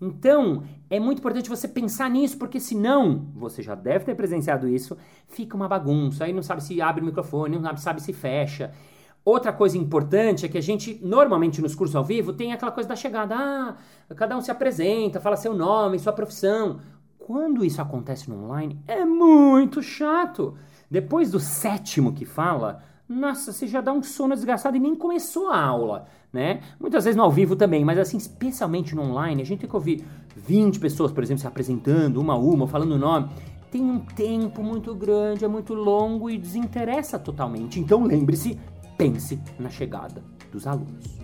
Então, 0.00 0.62
é 0.88 0.98
muito 0.98 1.18
importante 1.18 1.50
você 1.50 1.68
pensar 1.68 2.08
nisso, 2.08 2.38
porque 2.38 2.58
senão, 2.58 3.26
você 3.34 3.62
já 3.62 3.74
deve 3.74 4.06
ter 4.06 4.14
presenciado 4.14 4.66
isso, 4.66 4.96
fica 5.28 5.54
uma 5.54 5.68
bagunça, 5.68 6.24
aí 6.24 6.32
não 6.32 6.42
sabe 6.42 6.62
se 6.62 6.80
abre 6.80 7.02
o 7.02 7.04
microfone, 7.04 7.58
não 7.58 7.76
sabe 7.76 8.00
se 8.00 8.12
fecha. 8.12 8.72
Outra 9.22 9.52
coisa 9.52 9.76
importante 9.76 10.46
é 10.46 10.48
que 10.48 10.56
a 10.56 10.62
gente, 10.62 10.98
normalmente 11.02 11.60
nos 11.60 11.74
cursos 11.74 11.94
ao 11.94 12.02
vivo, 12.02 12.32
tem 12.32 12.52
aquela 12.52 12.72
coisa 12.72 12.88
da 12.88 12.96
chegada. 12.96 13.36
Ah, 13.36 13.76
cada 14.14 14.36
um 14.36 14.40
se 14.40 14.50
apresenta, 14.50 15.20
fala 15.20 15.36
seu 15.36 15.52
nome, 15.52 15.98
sua 15.98 16.14
profissão. 16.14 16.80
Quando 17.18 17.62
isso 17.62 17.82
acontece 17.82 18.30
no 18.30 18.42
online, 18.44 18.80
é 18.88 19.04
muito 19.04 19.82
chato. 19.82 20.56
Depois 20.90 21.30
do 21.30 21.38
sétimo 21.38 22.14
que 22.14 22.24
fala, 22.24 22.82
nossa, 23.10 23.52
você 23.52 23.66
já 23.66 23.80
dá 23.80 23.92
um 23.92 24.04
sono 24.04 24.36
desgastado 24.36 24.76
e 24.76 24.80
nem 24.80 24.94
começou 24.94 25.48
a 25.48 25.60
aula, 25.60 26.06
né? 26.32 26.60
Muitas 26.78 27.02
vezes 27.02 27.16
no 27.16 27.24
ao 27.24 27.30
vivo 27.30 27.56
também, 27.56 27.84
mas 27.84 27.98
assim, 27.98 28.16
especialmente 28.16 28.94
no 28.94 29.02
online, 29.02 29.42
a 29.42 29.44
gente 29.44 29.58
tem 29.58 29.68
que 29.68 29.74
ouvir 29.74 30.04
20 30.36 30.78
pessoas, 30.78 31.10
por 31.10 31.20
exemplo, 31.20 31.40
se 31.40 31.46
apresentando, 31.46 32.20
uma 32.20 32.34
a 32.34 32.38
uma, 32.38 32.68
falando 32.68 32.92
o 32.92 32.98
nome. 32.98 33.28
Tem 33.68 33.82
um 33.82 33.98
tempo 33.98 34.62
muito 34.62 34.94
grande, 34.94 35.44
é 35.44 35.48
muito 35.48 35.74
longo 35.74 36.30
e 36.30 36.38
desinteressa 36.38 37.18
totalmente. 37.18 37.80
Então 37.80 38.04
lembre-se, 38.04 38.56
pense 38.96 39.40
na 39.58 39.70
chegada 39.70 40.22
dos 40.52 40.64
alunos. 40.68 41.18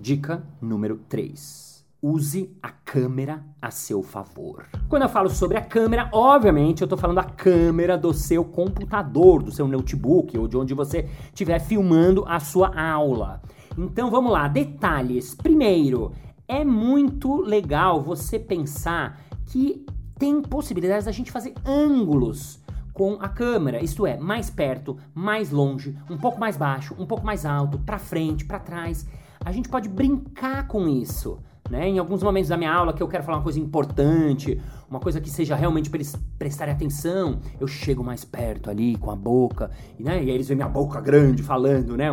Dica 0.00 0.42
número 0.60 0.96
3 1.08 1.69
use 2.02 2.56
a 2.62 2.70
câmera 2.70 3.44
a 3.60 3.70
seu 3.70 4.02
favor. 4.02 4.66
Quando 4.88 5.02
eu 5.02 5.08
falo 5.08 5.28
sobre 5.28 5.58
a 5.58 5.60
câmera, 5.60 6.08
obviamente 6.12 6.80
eu 6.80 6.86
estou 6.86 6.98
falando 6.98 7.16
da 7.16 7.24
câmera 7.24 7.98
do 7.98 8.12
seu 8.14 8.44
computador, 8.44 9.42
do 9.42 9.52
seu 9.52 9.68
notebook 9.68 10.36
ou 10.38 10.48
de 10.48 10.56
onde 10.56 10.74
você 10.74 11.08
estiver 11.26 11.58
filmando 11.60 12.24
a 12.26 12.40
sua 12.40 12.78
aula. 12.80 13.42
Então 13.76 14.10
vamos 14.10 14.32
lá, 14.32 14.48
detalhes. 14.48 15.34
Primeiro, 15.34 16.12
é 16.48 16.64
muito 16.64 17.40
legal 17.42 18.02
você 18.02 18.38
pensar 18.38 19.20
que 19.46 19.84
tem 20.18 20.42
possibilidades 20.42 21.04
da 21.04 21.12
gente 21.12 21.30
fazer 21.30 21.54
ângulos 21.64 22.60
com 22.92 23.18
a 23.20 23.28
câmera, 23.28 23.82
isto 23.82 24.06
é, 24.06 24.18
mais 24.18 24.50
perto, 24.50 24.98
mais 25.14 25.50
longe, 25.50 25.96
um 26.10 26.18
pouco 26.18 26.38
mais 26.38 26.56
baixo, 26.56 26.94
um 26.98 27.06
pouco 27.06 27.24
mais 27.24 27.46
alto, 27.46 27.78
para 27.78 27.98
frente, 27.98 28.44
para 28.44 28.58
trás. 28.58 29.06
A 29.42 29.52
gente 29.52 29.68
pode 29.68 29.88
brincar 29.88 30.66
com 30.66 30.86
isso. 30.86 31.38
Né? 31.70 31.88
Em 31.88 31.98
alguns 32.00 32.20
momentos 32.20 32.48
da 32.48 32.56
minha 32.56 32.72
aula 32.72 32.92
que 32.92 33.00
eu 33.00 33.06
quero 33.06 33.22
falar 33.22 33.38
uma 33.38 33.44
coisa 33.44 33.60
importante, 33.60 34.60
uma 34.90 34.98
coisa 34.98 35.20
que 35.20 35.30
seja 35.30 35.54
realmente 35.54 35.88
para 35.88 35.98
eles 35.98 36.16
prestarem 36.36 36.74
atenção, 36.74 37.38
eu 37.60 37.68
chego 37.68 38.02
mais 38.02 38.24
perto 38.24 38.68
ali 38.68 38.96
com 38.96 39.08
a 39.08 39.14
boca, 39.14 39.70
e, 39.96 40.02
né? 40.02 40.16
e 40.16 40.28
aí 40.28 40.30
eles 40.30 40.48
veem 40.48 40.56
minha 40.56 40.68
boca 40.68 41.00
grande 41.00 41.44
falando, 41.44 41.96
né? 41.96 42.08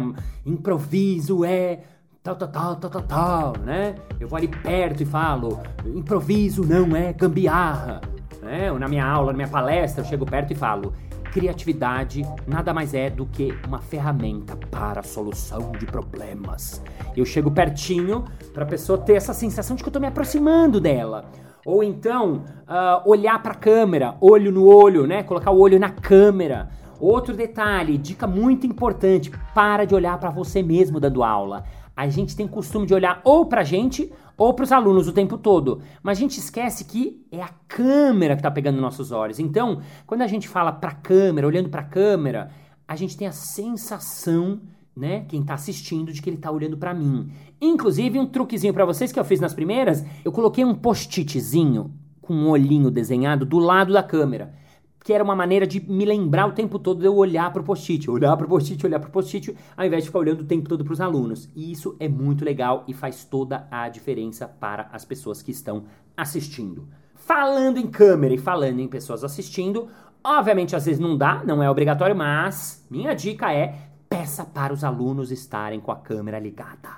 Improviso 0.45 1.43
é 1.43 1.79
tal, 2.21 2.35
tal, 2.35 2.49
tal, 2.49 2.75
tal, 2.75 2.89
tal, 2.91 3.01
tal, 3.01 3.53
né? 3.63 3.95
Eu 4.19 4.27
vou 4.27 4.37
ali 4.37 4.47
perto 4.47 5.01
e 5.01 5.05
falo, 5.07 5.59
improviso 5.87 6.63
não 6.63 6.95
é 6.95 7.11
gambiarra, 7.11 8.01
né? 8.43 8.71
Ou 8.71 8.77
na 8.77 8.87
minha 8.87 9.05
aula, 9.05 9.31
na 9.31 9.37
minha 9.37 9.47
palestra, 9.49 10.03
eu 10.03 10.05
chego 10.05 10.23
perto 10.23 10.53
e 10.53 10.55
falo, 10.55 10.93
criatividade 11.37 12.23
nada 12.47 12.73
mais 12.73 12.95
é 12.95 13.11
do 13.11 13.27
que 13.27 13.53
uma 13.67 13.77
ferramenta 13.77 14.57
para 14.71 15.01
a 15.01 15.03
solução 15.03 15.71
de 15.73 15.85
problemas. 15.85 16.81
Eu 17.15 17.25
chego 17.25 17.51
pertinho 17.51 18.25
para 18.55 18.63
a 18.63 18.65
pessoa 18.65 18.97
ter 18.97 19.13
essa 19.13 19.35
sensação 19.35 19.75
de 19.75 19.83
que 19.83 19.87
eu 19.87 19.91
estou 19.91 20.01
me 20.01 20.07
aproximando 20.07 20.81
dela. 20.81 21.25
Ou 21.63 21.83
então, 21.83 22.43
ah, 22.67 23.03
olhar 23.05 23.43
para 23.43 23.51
a 23.51 23.55
câmera, 23.55 24.15
olho 24.19 24.51
no 24.51 24.65
olho, 24.65 25.05
né? 25.05 25.21
Colocar 25.21 25.51
o 25.51 25.59
olho 25.59 25.79
na 25.79 25.91
câmera. 25.91 26.69
Outro 26.99 27.35
detalhe, 27.35 27.99
dica 27.99 28.25
muito 28.25 28.65
importante: 28.65 29.31
para 29.53 29.85
de 29.85 29.93
olhar 29.93 30.17
para 30.17 30.31
você 30.31 30.63
mesmo 30.63 30.99
dando 30.99 31.23
aula. 31.23 31.65
A 31.95 32.09
gente 32.09 32.35
tem 32.35 32.47
costume 32.47 32.87
de 32.87 32.95
olhar 32.95 33.21
ou 33.23 33.45
pra 33.45 33.63
gente 33.63 34.11
ou 34.37 34.53
para 34.53 34.63
os 34.63 34.71
alunos 34.71 35.07
o 35.07 35.13
tempo 35.13 35.37
todo, 35.37 35.81
mas 36.03 36.17
a 36.17 36.21
gente 36.21 36.37
esquece 36.37 36.85
que 36.85 37.25
é 37.31 37.41
a 37.41 37.49
câmera 37.67 38.35
que 38.35 38.39
está 38.39 38.51
pegando 38.51 38.79
nossos 38.79 39.11
olhos. 39.11 39.39
Então, 39.39 39.81
quando 40.05 40.21
a 40.21 40.27
gente 40.27 40.47
fala 40.47 40.71
para 40.71 40.91
a 40.91 40.95
câmera, 40.95 41.47
olhando 41.47 41.69
para 41.69 41.81
a 41.81 41.85
câmera, 41.85 42.51
a 42.87 42.95
gente 42.95 43.17
tem 43.17 43.27
a 43.27 43.31
sensação, 43.31 44.61
né, 44.95 45.25
quem 45.27 45.41
está 45.41 45.55
assistindo, 45.55 46.13
de 46.13 46.21
que 46.21 46.29
ele 46.29 46.37
está 46.37 46.51
olhando 46.51 46.77
para 46.77 46.93
mim. 46.93 47.31
Inclusive, 47.59 48.19
um 48.19 48.27
truquezinho 48.27 48.73
para 48.73 48.85
vocês 48.85 49.11
que 49.11 49.19
eu 49.19 49.25
fiz 49.25 49.39
nas 49.39 49.53
primeiras, 49.53 50.05
eu 50.23 50.31
coloquei 50.31 50.63
um 50.63 50.75
post-itzinho 50.75 51.91
com 52.21 52.33
um 52.33 52.49
olhinho 52.49 52.91
desenhado 52.91 53.45
do 53.45 53.57
lado 53.57 53.91
da 53.91 54.03
câmera 54.03 54.53
que 55.07 55.13
era 55.13 55.23
uma 55.23 55.37
maneira 55.37 55.65
de 55.65 55.79
me 55.89 56.03
lembrar 56.03 56.47
o 56.47 56.51
tempo 56.51 56.77
todo 56.77 56.99
de 56.99 57.05
eu 57.05 57.15
olhar 57.15 57.49
para 57.53 57.61
o 57.61 57.63
post-it, 57.63 58.11
olhar 58.11 58.35
para 58.35 58.45
o 58.45 58.49
post-it, 58.49 58.85
olhar 58.85 58.99
para 58.99 59.07
o 59.07 59.11
post-it, 59.13 59.55
ao 59.77 59.85
invés 59.85 60.03
de 60.03 60.09
ficar 60.09 60.19
olhando 60.19 60.41
o 60.41 60.43
tempo 60.43 60.67
todo 60.67 60.83
para 60.83 60.91
os 60.91 60.99
alunos. 60.99 61.49
E 61.55 61.71
isso 61.71 61.95
é 61.97 62.09
muito 62.09 62.43
legal 62.43 62.83
e 62.89 62.93
faz 62.93 63.23
toda 63.23 63.69
a 63.71 63.87
diferença 63.87 64.49
para 64.49 64.89
as 64.91 65.05
pessoas 65.05 65.41
que 65.41 65.49
estão 65.49 65.85
assistindo. 66.17 66.89
Falando 67.15 67.77
em 67.77 67.87
câmera 67.87 68.33
e 68.33 68.37
falando 68.37 68.81
em 68.81 68.87
pessoas 68.89 69.23
assistindo, 69.23 69.87
obviamente 70.21 70.75
às 70.75 70.85
vezes 70.85 70.99
não 70.99 71.17
dá, 71.17 71.41
não 71.41 71.63
é 71.63 71.71
obrigatório, 71.71 72.13
mas 72.13 72.85
minha 72.91 73.13
dica 73.13 73.53
é 73.53 73.75
peça 74.09 74.43
para 74.43 74.73
os 74.73 74.83
alunos 74.83 75.31
estarem 75.31 75.79
com 75.79 75.93
a 75.93 75.95
câmera 75.95 76.37
ligada. 76.37 76.89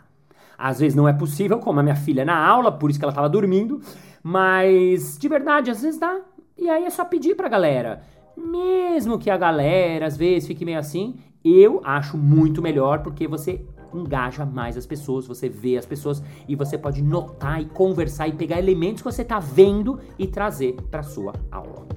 Às 0.58 0.80
vezes 0.80 0.96
não 0.96 1.08
é 1.08 1.14
possível, 1.14 1.60
como 1.60 1.80
a 1.80 1.84
minha 1.84 1.96
filha 1.96 2.26
na 2.26 2.44
aula, 2.44 2.72
por 2.72 2.90
isso 2.90 2.98
que 2.98 3.06
ela 3.06 3.12
estava 3.12 3.30
dormindo, 3.30 3.80
mas 4.24 5.16
de 5.16 5.30
verdade, 5.30 5.70
às 5.70 5.84
vezes 5.84 6.00
dá. 6.00 6.22
E 6.60 6.70
aí 6.70 6.84
é 6.84 6.90
só 6.90 7.06
pedir 7.06 7.36
pra 7.36 7.48
galera. 7.48 8.02
Mesmo 8.36 9.18
que 9.18 9.30
a 9.30 9.38
galera 9.38 10.06
às 10.06 10.18
vezes 10.18 10.48
fique 10.48 10.66
meio 10.66 10.80
assim, 10.80 11.16
eu 11.44 11.82
acho 11.84 12.18
muito 12.18 12.62
melhor 12.62 13.02
porque 13.02 13.28
você 13.28 13.66
engaja 13.94 14.46
mais 14.46 14.78
as 14.78 14.86
pessoas, 14.86 15.26
você 15.26 15.50
vê 15.50 15.78
as 15.78 15.86
pessoas 15.86 16.22
e 16.48 16.56
você 16.56 16.78
pode 16.78 17.02
notar 17.02 17.62
e 17.62 17.66
conversar 17.66 18.28
e 18.28 18.34
pegar 18.34 18.60
elementos 18.60 19.02
que 19.02 19.12
você 19.12 19.22
está 19.22 19.40
vendo 19.40 20.00
e 20.18 20.28
trazer 20.28 20.76
para 20.92 21.02
sua 21.02 21.34
aula. 21.52 21.88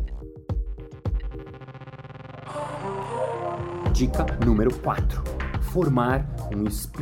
Dica 3.93 4.25
número 4.45 4.73
4: 4.79 5.23
formar 5.73 6.27
um 6.55 6.65
espírito 6.65 7.01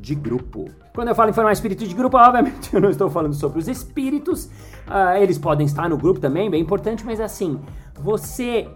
de 0.00 0.14
grupo. 0.14 0.70
Quando 0.94 1.08
eu 1.08 1.14
falo 1.14 1.28
em 1.28 1.34
formar 1.34 1.52
espírito 1.52 1.86
de 1.86 1.94
grupo, 1.94 2.16
obviamente 2.18 2.72
eu 2.74 2.80
não 2.80 2.88
estou 2.88 3.10
falando 3.10 3.34
sobre 3.34 3.58
os 3.58 3.68
espíritos, 3.68 4.46
uh, 4.86 5.18
eles 5.20 5.36
podem 5.36 5.66
estar 5.66 5.86
no 5.86 5.98
grupo 5.98 6.18
também, 6.18 6.50
bem 6.50 6.62
importante, 6.62 7.04
mas 7.04 7.20
assim, 7.20 7.60
você 7.94 8.66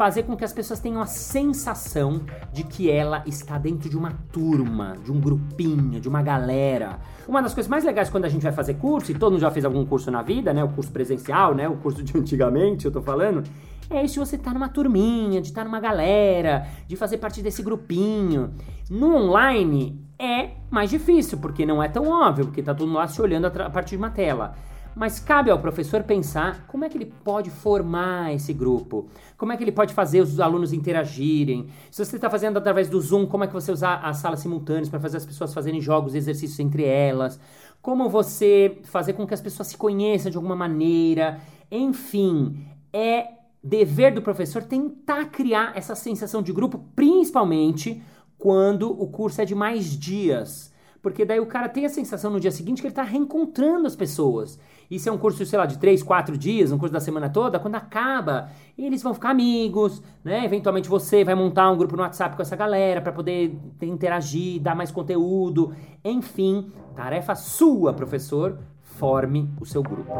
fazer 0.00 0.22
com 0.22 0.34
que 0.34 0.42
as 0.42 0.50
pessoas 0.50 0.80
tenham 0.80 0.98
a 1.02 1.04
sensação 1.04 2.22
de 2.54 2.64
que 2.64 2.90
ela 2.90 3.22
está 3.26 3.58
dentro 3.58 3.90
de 3.90 3.98
uma 3.98 4.10
turma, 4.32 4.96
de 5.04 5.12
um 5.12 5.20
grupinho, 5.20 6.00
de 6.00 6.08
uma 6.08 6.22
galera. 6.22 6.98
Uma 7.28 7.42
das 7.42 7.52
coisas 7.52 7.68
mais 7.68 7.84
legais 7.84 8.08
quando 8.08 8.24
a 8.24 8.28
gente 8.30 8.40
vai 8.40 8.50
fazer 8.50 8.78
curso, 8.78 9.12
e 9.12 9.14
todo 9.14 9.32
mundo 9.32 9.42
já 9.42 9.50
fez 9.50 9.62
algum 9.62 9.84
curso 9.84 10.10
na 10.10 10.22
vida, 10.22 10.54
né? 10.54 10.64
O 10.64 10.70
curso 10.70 10.90
presencial, 10.90 11.54
né? 11.54 11.68
O 11.68 11.76
curso 11.76 12.02
de 12.02 12.16
antigamente, 12.16 12.86
eu 12.86 12.90
tô 12.90 13.02
falando. 13.02 13.42
É 13.90 14.02
isso 14.02 14.24
você 14.24 14.38
tá 14.38 14.54
numa 14.54 14.70
turminha, 14.70 15.38
de 15.38 15.48
estar 15.48 15.60
tá 15.60 15.64
numa 15.66 15.80
galera, 15.80 16.66
de 16.86 16.96
fazer 16.96 17.18
parte 17.18 17.42
desse 17.42 17.62
grupinho. 17.62 18.54
No 18.88 19.14
online, 19.14 20.02
é 20.18 20.52
mais 20.70 20.88
difícil, 20.88 21.36
porque 21.36 21.66
não 21.66 21.82
é 21.82 21.90
tão 21.90 22.08
óbvio, 22.08 22.46
porque 22.46 22.62
tá 22.62 22.72
todo 22.72 22.86
mundo 22.86 22.96
lá 22.96 23.06
se 23.06 23.20
olhando 23.20 23.48
a 23.48 23.68
partir 23.68 23.90
de 23.90 23.96
uma 23.98 24.08
tela. 24.08 24.54
Mas 25.00 25.18
cabe 25.18 25.50
ao 25.50 25.58
professor 25.58 26.02
pensar 26.02 26.66
como 26.66 26.84
é 26.84 26.88
que 26.90 26.98
ele 26.98 27.10
pode 27.24 27.48
formar 27.48 28.34
esse 28.34 28.52
grupo, 28.52 29.08
como 29.34 29.50
é 29.50 29.56
que 29.56 29.64
ele 29.64 29.72
pode 29.72 29.94
fazer 29.94 30.20
os 30.20 30.38
alunos 30.38 30.74
interagirem. 30.74 31.68
Se 31.90 32.04
você 32.04 32.16
está 32.16 32.28
fazendo 32.28 32.58
através 32.58 32.86
do 32.86 33.00
Zoom, 33.00 33.24
como 33.24 33.42
é 33.42 33.46
que 33.46 33.54
você 33.54 33.72
usar 33.72 33.94
as 34.04 34.18
salas 34.18 34.40
simultâneas 34.40 34.90
para 34.90 35.00
fazer 35.00 35.16
as 35.16 35.24
pessoas 35.24 35.54
fazerem 35.54 35.80
jogos 35.80 36.14
e 36.14 36.18
exercícios 36.18 36.60
entre 36.60 36.84
elas, 36.84 37.40
como 37.80 38.10
você 38.10 38.76
fazer 38.82 39.14
com 39.14 39.26
que 39.26 39.32
as 39.32 39.40
pessoas 39.40 39.68
se 39.68 39.76
conheçam 39.78 40.30
de 40.30 40.36
alguma 40.36 40.54
maneira. 40.54 41.40
Enfim, 41.70 42.62
é 42.92 43.26
dever 43.64 44.12
do 44.12 44.20
professor 44.20 44.62
tentar 44.62 45.30
criar 45.30 45.72
essa 45.74 45.94
sensação 45.94 46.42
de 46.42 46.52
grupo, 46.52 46.78
principalmente 46.94 48.02
quando 48.36 48.90
o 48.90 49.06
curso 49.06 49.40
é 49.40 49.46
de 49.46 49.54
mais 49.54 49.98
dias. 49.98 50.70
Porque 51.00 51.24
daí 51.24 51.40
o 51.40 51.46
cara 51.46 51.70
tem 51.70 51.86
a 51.86 51.88
sensação 51.88 52.30
no 52.30 52.38
dia 52.38 52.50
seguinte 52.50 52.82
que 52.82 52.86
ele 52.86 52.92
está 52.92 53.02
reencontrando 53.02 53.86
as 53.86 53.96
pessoas. 53.96 54.58
Se 54.98 55.08
é 55.08 55.12
um 55.12 55.18
curso, 55.18 55.44
sei 55.46 55.58
lá, 55.58 55.66
de 55.66 55.78
três, 55.78 56.02
quatro 56.02 56.36
dias, 56.36 56.72
um 56.72 56.78
curso 56.78 56.92
da 56.92 57.00
semana 57.00 57.28
toda, 57.28 57.58
quando 57.58 57.76
acaba, 57.76 58.50
eles 58.76 59.02
vão 59.02 59.14
ficar 59.14 59.30
amigos, 59.30 60.02
né? 60.24 60.44
Eventualmente 60.44 60.88
você 60.88 61.22
vai 61.22 61.34
montar 61.34 61.70
um 61.70 61.76
grupo 61.76 61.96
no 61.96 62.02
WhatsApp 62.02 62.34
com 62.34 62.42
essa 62.42 62.56
galera 62.56 63.00
para 63.00 63.12
poder 63.12 63.56
interagir, 63.82 64.60
dar 64.60 64.74
mais 64.74 64.90
conteúdo. 64.90 65.72
Enfim, 66.04 66.72
tarefa 66.96 67.34
sua, 67.34 67.92
professor, 67.92 68.58
forme 68.80 69.48
o 69.60 69.64
seu 69.64 69.82
grupo. 69.82 70.10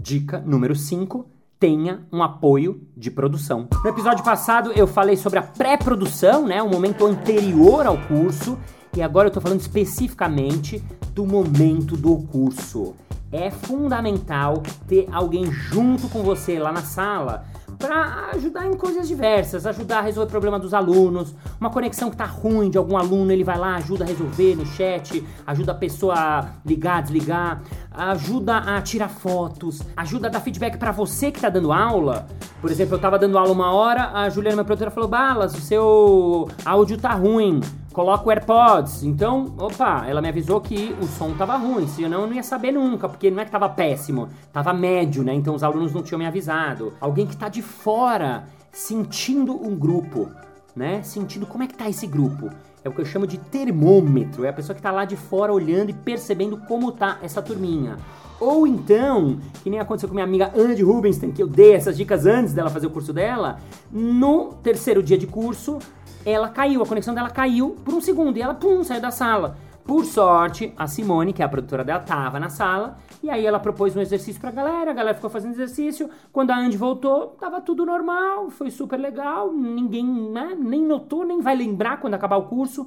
Dica 0.00 0.38
número 0.40 0.74
5 0.74 1.26
tenha 1.58 2.06
um 2.12 2.22
apoio 2.22 2.80
de 2.96 3.10
produção. 3.10 3.68
No 3.82 3.90
episódio 3.90 4.24
passado 4.24 4.72
eu 4.72 4.86
falei 4.86 5.16
sobre 5.16 5.38
a 5.38 5.42
pré-produção, 5.42 6.46
né, 6.46 6.62
o 6.62 6.68
momento 6.68 7.06
anterior 7.06 7.86
ao 7.86 7.98
curso, 7.98 8.58
e 8.96 9.02
agora 9.02 9.26
eu 9.26 9.28
estou 9.28 9.42
falando 9.42 9.60
especificamente 9.60 10.82
do 11.12 11.26
momento 11.26 11.96
do 11.96 12.18
curso. 12.18 12.94
É 13.32 13.50
fundamental 13.50 14.62
ter 14.86 15.08
alguém 15.10 15.50
junto 15.50 16.08
com 16.08 16.22
você 16.22 16.58
lá 16.58 16.70
na 16.70 16.82
sala 16.82 17.44
para 17.86 18.30
ajudar 18.34 18.66
em 18.66 18.74
coisas 18.74 19.06
diversas, 19.06 19.66
ajudar 19.66 19.98
a 19.98 20.00
resolver 20.00 20.30
problema 20.30 20.58
dos 20.58 20.72
alunos, 20.72 21.34
uma 21.60 21.68
conexão 21.68 22.10
que 22.10 22.16
tá 22.16 22.24
ruim 22.24 22.70
de 22.70 22.78
algum 22.78 22.96
aluno, 22.96 23.30
ele 23.30 23.44
vai 23.44 23.58
lá, 23.58 23.76
ajuda 23.76 24.04
a 24.04 24.06
resolver 24.06 24.56
no 24.56 24.64
chat, 24.64 25.22
ajuda 25.46 25.72
a 25.72 25.74
pessoa 25.74 26.14
a 26.14 26.48
ligar, 26.64 27.02
desligar, 27.02 27.62
ajuda 27.92 28.56
a 28.56 28.80
tirar 28.80 29.08
fotos, 29.08 29.82
ajuda 29.96 30.28
a 30.28 30.30
dar 30.30 30.40
feedback 30.40 30.78
para 30.78 30.92
você 30.92 31.30
que 31.30 31.40
tá 31.40 31.50
dando 31.50 31.72
aula. 31.72 32.26
Por 32.64 32.70
exemplo, 32.70 32.94
eu 32.94 32.98
tava 32.98 33.18
dando 33.18 33.36
aula 33.36 33.52
uma 33.52 33.74
hora, 33.74 34.10
a 34.14 34.30
Juliana, 34.30 34.56
minha 34.56 34.64
produtora, 34.64 34.90
falou: 34.90 35.06
Balas, 35.06 35.54
o 35.54 35.60
seu 35.60 36.48
áudio 36.64 36.96
tá 36.96 37.12
ruim 37.12 37.60
coloca 37.92 38.26
o 38.26 38.30
AirPods. 38.30 39.02
Então, 39.04 39.54
opa, 39.58 40.06
ela 40.08 40.22
me 40.22 40.30
avisou 40.30 40.62
que 40.62 40.96
o 40.98 41.06
som 41.06 41.34
tava 41.34 41.56
ruim, 41.58 41.86
senão 41.86 42.22
eu 42.22 42.26
não 42.26 42.34
ia 42.34 42.42
saber 42.42 42.72
nunca, 42.72 43.06
porque 43.06 43.30
não 43.30 43.42
é 43.42 43.44
que 43.44 43.50
tava 43.50 43.68
péssimo, 43.68 44.30
tava 44.50 44.72
médio, 44.72 45.22
né? 45.22 45.34
Então 45.34 45.54
os 45.54 45.62
alunos 45.62 45.92
não 45.92 46.02
tinham 46.02 46.18
me 46.18 46.24
avisado. 46.24 46.94
Alguém 47.02 47.26
que 47.26 47.36
tá 47.36 47.50
de 47.50 47.60
fora 47.60 48.46
sentindo 48.72 49.52
um 49.52 49.76
grupo, 49.76 50.30
né? 50.74 51.02
Sentindo 51.02 51.44
como 51.44 51.64
é 51.64 51.66
que 51.66 51.74
tá 51.74 51.86
esse 51.86 52.06
grupo. 52.06 52.48
É 52.82 52.88
o 52.88 52.92
que 52.92 53.02
eu 53.02 53.04
chamo 53.04 53.26
de 53.26 53.36
termômetro, 53.36 54.42
é 54.42 54.48
a 54.48 54.54
pessoa 54.54 54.74
que 54.74 54.80
tá 54.80 54.90
lá 54.90 55.04
de 55.04 55.16
fora 55.16 55.52
olhando 55.52 55.90
e 55.90 55.92
percebendo 55.92 56.56
como 56.66 56.90
tá 56.92 57.18
essa 57.22 57.42
turminha. 57.42 57.98
Ou 58.40 58.66
então, 58.66 59.38
que 59.62 59.70
nem 59.70 59.78
aconteceu 59.78 60.08
com 60.08 60.14
minha 60.14 60.26
amiga 60.26 60.52
Andy 60.56 60.82
Rubinstein, 60.82 61.30
que 61.30 61.42
eu 61.42 61.46
dei 61.46 61.74
essas 61.74 61.96
dicas 61.96 62.26
antes 62.26 62.52
dela 62.52 62.68
fazer 62.68 62.86
o 62.86 62.90
curso 62.90 63.12
dela, 63.12 63.58
no 63.90 64.54
terceiro 64.62 65.02
dia 65.02 65.16
de 65.16 65.26
curso, 65.26 65.78
ela 66.26 66.48
caiu, 66.48 66.82
a 66.82 66.86
conexão 66.86 67.14
dela 67.14 67.30
caiu 67.30 67.76
por 67.84 67.94
um 67.94 68.00
segundo 68.00 68.36
e 68.36 68.42
ela, 68.42 68.54
pum, 68.54 68.82
saiu 68.82 69.00
da 69.00 69.10
sala. 69.10 69.56
Por 69.84 70.04
sorte, 70.06 70.72
a 70.78 70.86
Simone, 70.86 71.34
que 71.34 71.42
é 71.42 71.44
a 71.44 71.48
produtora 71.48 71.84
dela, 71.84 72.00
tava 72.00 72.40
na 72.40 72.48
sala 72.48 72.96
e 73.22 73.28
aí 73.28 73.44
ela 73.44 73.60
propôs 73.60 73.94
um 73.94 74.00
exercício 74.00 74.40
pra 74.40 74.50
galera, 74.50 74.90
a 74.90 74.94
galera 74.94 75.14
ficou 75.14 75.28
fazendo 75.28 75.52
exercício. 75.52 76.08
Quando 76.32 76.50
a 76.50 76.58
Andy 76.58 76.76
voltou, 76.76 77.36
tava 77.38 77.60
tudo 77.60 77.84
normal, 77.84 78.50
foi 78.50 78.70
super 78.70 78.98
legal, 78.98 79.52
ninguém 79.52 80.06
né, 80.06 80.56
nem 80.58 80.82
notou, 80.82 81.24
nem 81.24 81.40
vai 81.40 81.54
lembrar 81.54 82.00
quando 82.00 82.14
acabar 82.14 82.36
o 82.36 82.44
curso. 82.44 82.86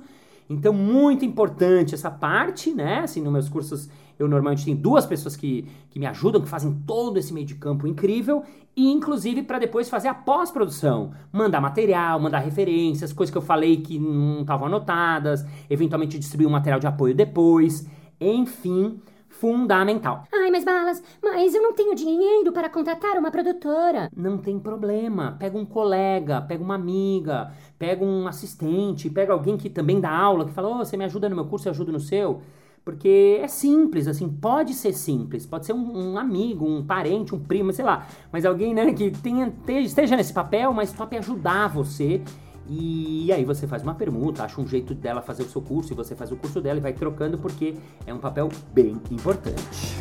Então, 0.50 0.74
muito 0.74 1.25
importante 1.25 1.94
essa 1.94 2.10
parte, 2.10 2.74
né? 2.74 3.00
Assim, 3.00 3.22
nos 3.22 3.34
meus 3.34 3.50
cursos 3.50 3.89
eu 4.19 4.27
normalmente 4.27 4.65
tenho 4.65 4.77
duas 4.77 5.05
pessoas 5.05 5.36
que, 5.36 5.67
que 5.89 6.00
me 6.00 6.05
ajudam, 6.05 6.41
que 6.41 6.50
fazem 6.50 6.74
todo 6.86 7.17
esse 7.17 7.33
meio 7.33 7.45
de 7.45 7.55
campo 7.55 7.88
incrível, 7.88 8.43
e 8.75 8.91
inclusive 8.91 9.43
para 9.43 9.59
depois 9.59 9.89
fazer 9.89 10.07
a 10.07 10.13
pós-produção, 10.13 11.12
mandar 11.31 11.59
material, 11.59 12.19
mandar 12.19 12.39
referências, 12.39 13.13
coisas 13.13 13.31
que 13.31 13.38
eu 13.38 13.41
falei 13.41 13.77
que 13.77 13.97
não 14.00 14.41
estavam 14.41 14.67
anotadas, 14.67 15.45
eventualmente 15.69 16.19
distribuir 16.19 16.47
um 16.47 16.51
material 16.51 16.79
de 16.79 16.88
apoio 16.88 17.15
depois, 17.15 17.88
enfim, 18.19 19.00
fundamental. 19.29 20.24
Ai, 20.33 20.50
mas 20.50 20.63
balas, 20.63 21.03
mas 21.21 21.53
eu 21.53 21.62
não 21.62 21.74
tenho 21.74 21.93
dinheiro 21.95 22.51
para 22.51 22.69
contratar 22.69 23.17
uma 23.17 23.31
produtora. 23.31 24.09
Não 24.15 24.38
tem 24.38 24.59
problema. 24.59 25.36
Pega 25.39 25.57
um 25.57 25.65
colega, 25.65 26.41
pega 26.41 26.63
uma 26.63 26.75
amiga, 26.75 27.51
pega 27.77 28.03
um 28.03 28.27
assistente, 28.27 29.09
pega 29.09 29.33
alguém 29.33 29.57
que 29.57 29.69
também 29.69 30.00
dá 30.00 30.09
aula, 30.09 30.45
que 30.45 30.51
fala: 30.51 30.69
"Ô, 30.69 30.71
oh, 30.74 30.77
você 30.77 30.97
me 30.97 31.05
ajuda 31.05 31.29
no 31.29 31.36
meu 31.36 31.45
curso, 31.45 31.67
eu 31.67 31.71
ajudo 31.71 31.91
no 31.91 32.00
seu". 32.00 32.41
Porque 32.88 33.41
é 33.41 33.50
simples, 33.50 34.08
assim, 34.08 34.29
pode 34.29 34.74
ser 34.74 34.94
simples, 34.94 35.46
pode 35.46 35.65
ser 35.65 35.74
um, 35.74 36.13
um, 36.13 36.17
amigo, 36.17 36.65
um 36.65 36.82
parente, 36.82 37.36
um 37.36 37.39
primo, 37.39 37.74
sei 37.74 37.84
lá, 37.84 38.08
mas 38.32 38.46
alguém, 38.46 38.74
né, 38.74 38.94
que 38.94 39.12
tenha, 39.12 39.53
esteja 39.82 40.15
nesse 40.15 40.32
papel, 40.32 40.72
mas 40.72 40.94
tope 40.94 41.17
ajudar 41.17 41.67
você 41.67 42.22
E 42.65 43.29
aí 43.34 43.44
você 43.44 43.67
faz 43.67 43.84
uma 43.84 43.94
permuta, 43.94 44.46
acha 44.46 44.62
um 44.62 44.65
jeito 44.65 44.96
dela 44.96 45.22
fazer 45.22 45.44
o 45.44 45.50
seu 45.50 45.62
curso 45.62 45.91
e 45.91 45.96
você 45.98 46.15
faz 46.15 46.32
o 46.32 46.38
curso 46.38 46.62
dela 46.62 46.79
e 46.79 46.82
vai 46.82 46.94
trocando 46.94 47.38
porque 47.38 47.75
é 48.06 48.13
um 48.13 48.20
papel 48.20 48.48
bem 48.72 49.01
importante. 49.12 49.98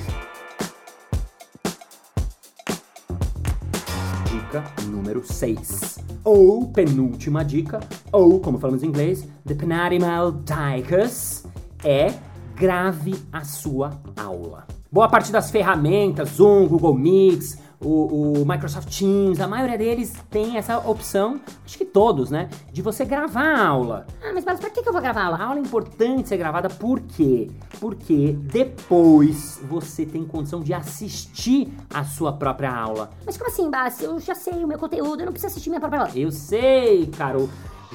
Dica 4.31 4.62
número 4.88 5.25
6. 5.26 5.99
Ou 6.23 6.71
penúltima 6.71 7.45
dica, 7.45 7.81
ou 8.12 8.38
como 8.38 8.61
falamos 8.61 8.85
em 8.85 8.87
inglês, 8.87 9.28
the 9.45 9.57
penultimate 9.57 10.38
dicas 10.45 11.45
é 11.83 12.14
grave 12.56 13.14
a 13.30 13.44
sua 13.44 14.00
aula. 14.16 14.66
Boa 14.90 15.08
parte 15.08 15.30
das 15.30 15.50
ferramentas, 15.50 16.30
Zoom, 16.30 16.66
Google 16.66 16.94
Meets, 16.94 17.58
o, 17.78 18.40
o, 18.40 18.46
Microsoft 18.46 18.98
Teams, 18.98 19.38
a 19.40 19.46
maioria 19.46 19.76
deles 19.76 20.14
tem 20.30 20.56
essa 20.56 20.78
opção, 20.78 21.38
acho 21.66 21.76
que 21.76 21.84
todos, 21.84 22.30
né? 22.30 22.48
De 22.72 22.80
você 22.80 23.04
gravar 23.04 23.44
a 23.44 23.66
aula. 23.66 24.06
Ah, 24.25 24.32
mas 24.32 24.42
para 24.42 24.56
que, 24.70 24.82
que 24.82 24.88
eu 24.88 24.92
vou 24.94 25.02
gravar 25.02 25.20
a 25.20 25.25
aula? 25.26 25.36
A 25.36 25.44
aula 25.44 25.58
é 25.58 25.62
importante 25.62 26.30
ser 26.30 26.38
gravada 26.38 26.70
por 26.70 27.00
quê? 27.00 27.50
Porque 27.78 28.32
depois 28.40 29.60
você 29.68 30.06
tem 30.06 30.25
condição 30.25 30.62
de 30.62 30.72
assistir 30.72 31.70
a 31.92 32.04
sua 32.04 32.32
própria 32.32 32.75
aula. 32.75 33.10
Mas 33.26 33.36
como 33.36 33.50
assim, 33.50 33.68
Bassi? 33.68 34.04
Eu 34.04 34.18
já 34.18 34.34
sei 34.34 34.64
o 34.64 34.66
meu 34.66 34.78
conteúdo, 34.78 35.20
eu 35.20 35.26
não 35.26 35.32
preciso 35.32 35.52
assistir 35.52 35.68
minha 35.68 35.80
própria 35.80 36.00
aula. 36.00 36.12
Eu 36.16 36.32
sei, 36.32 37.06
caro 37.08 37.50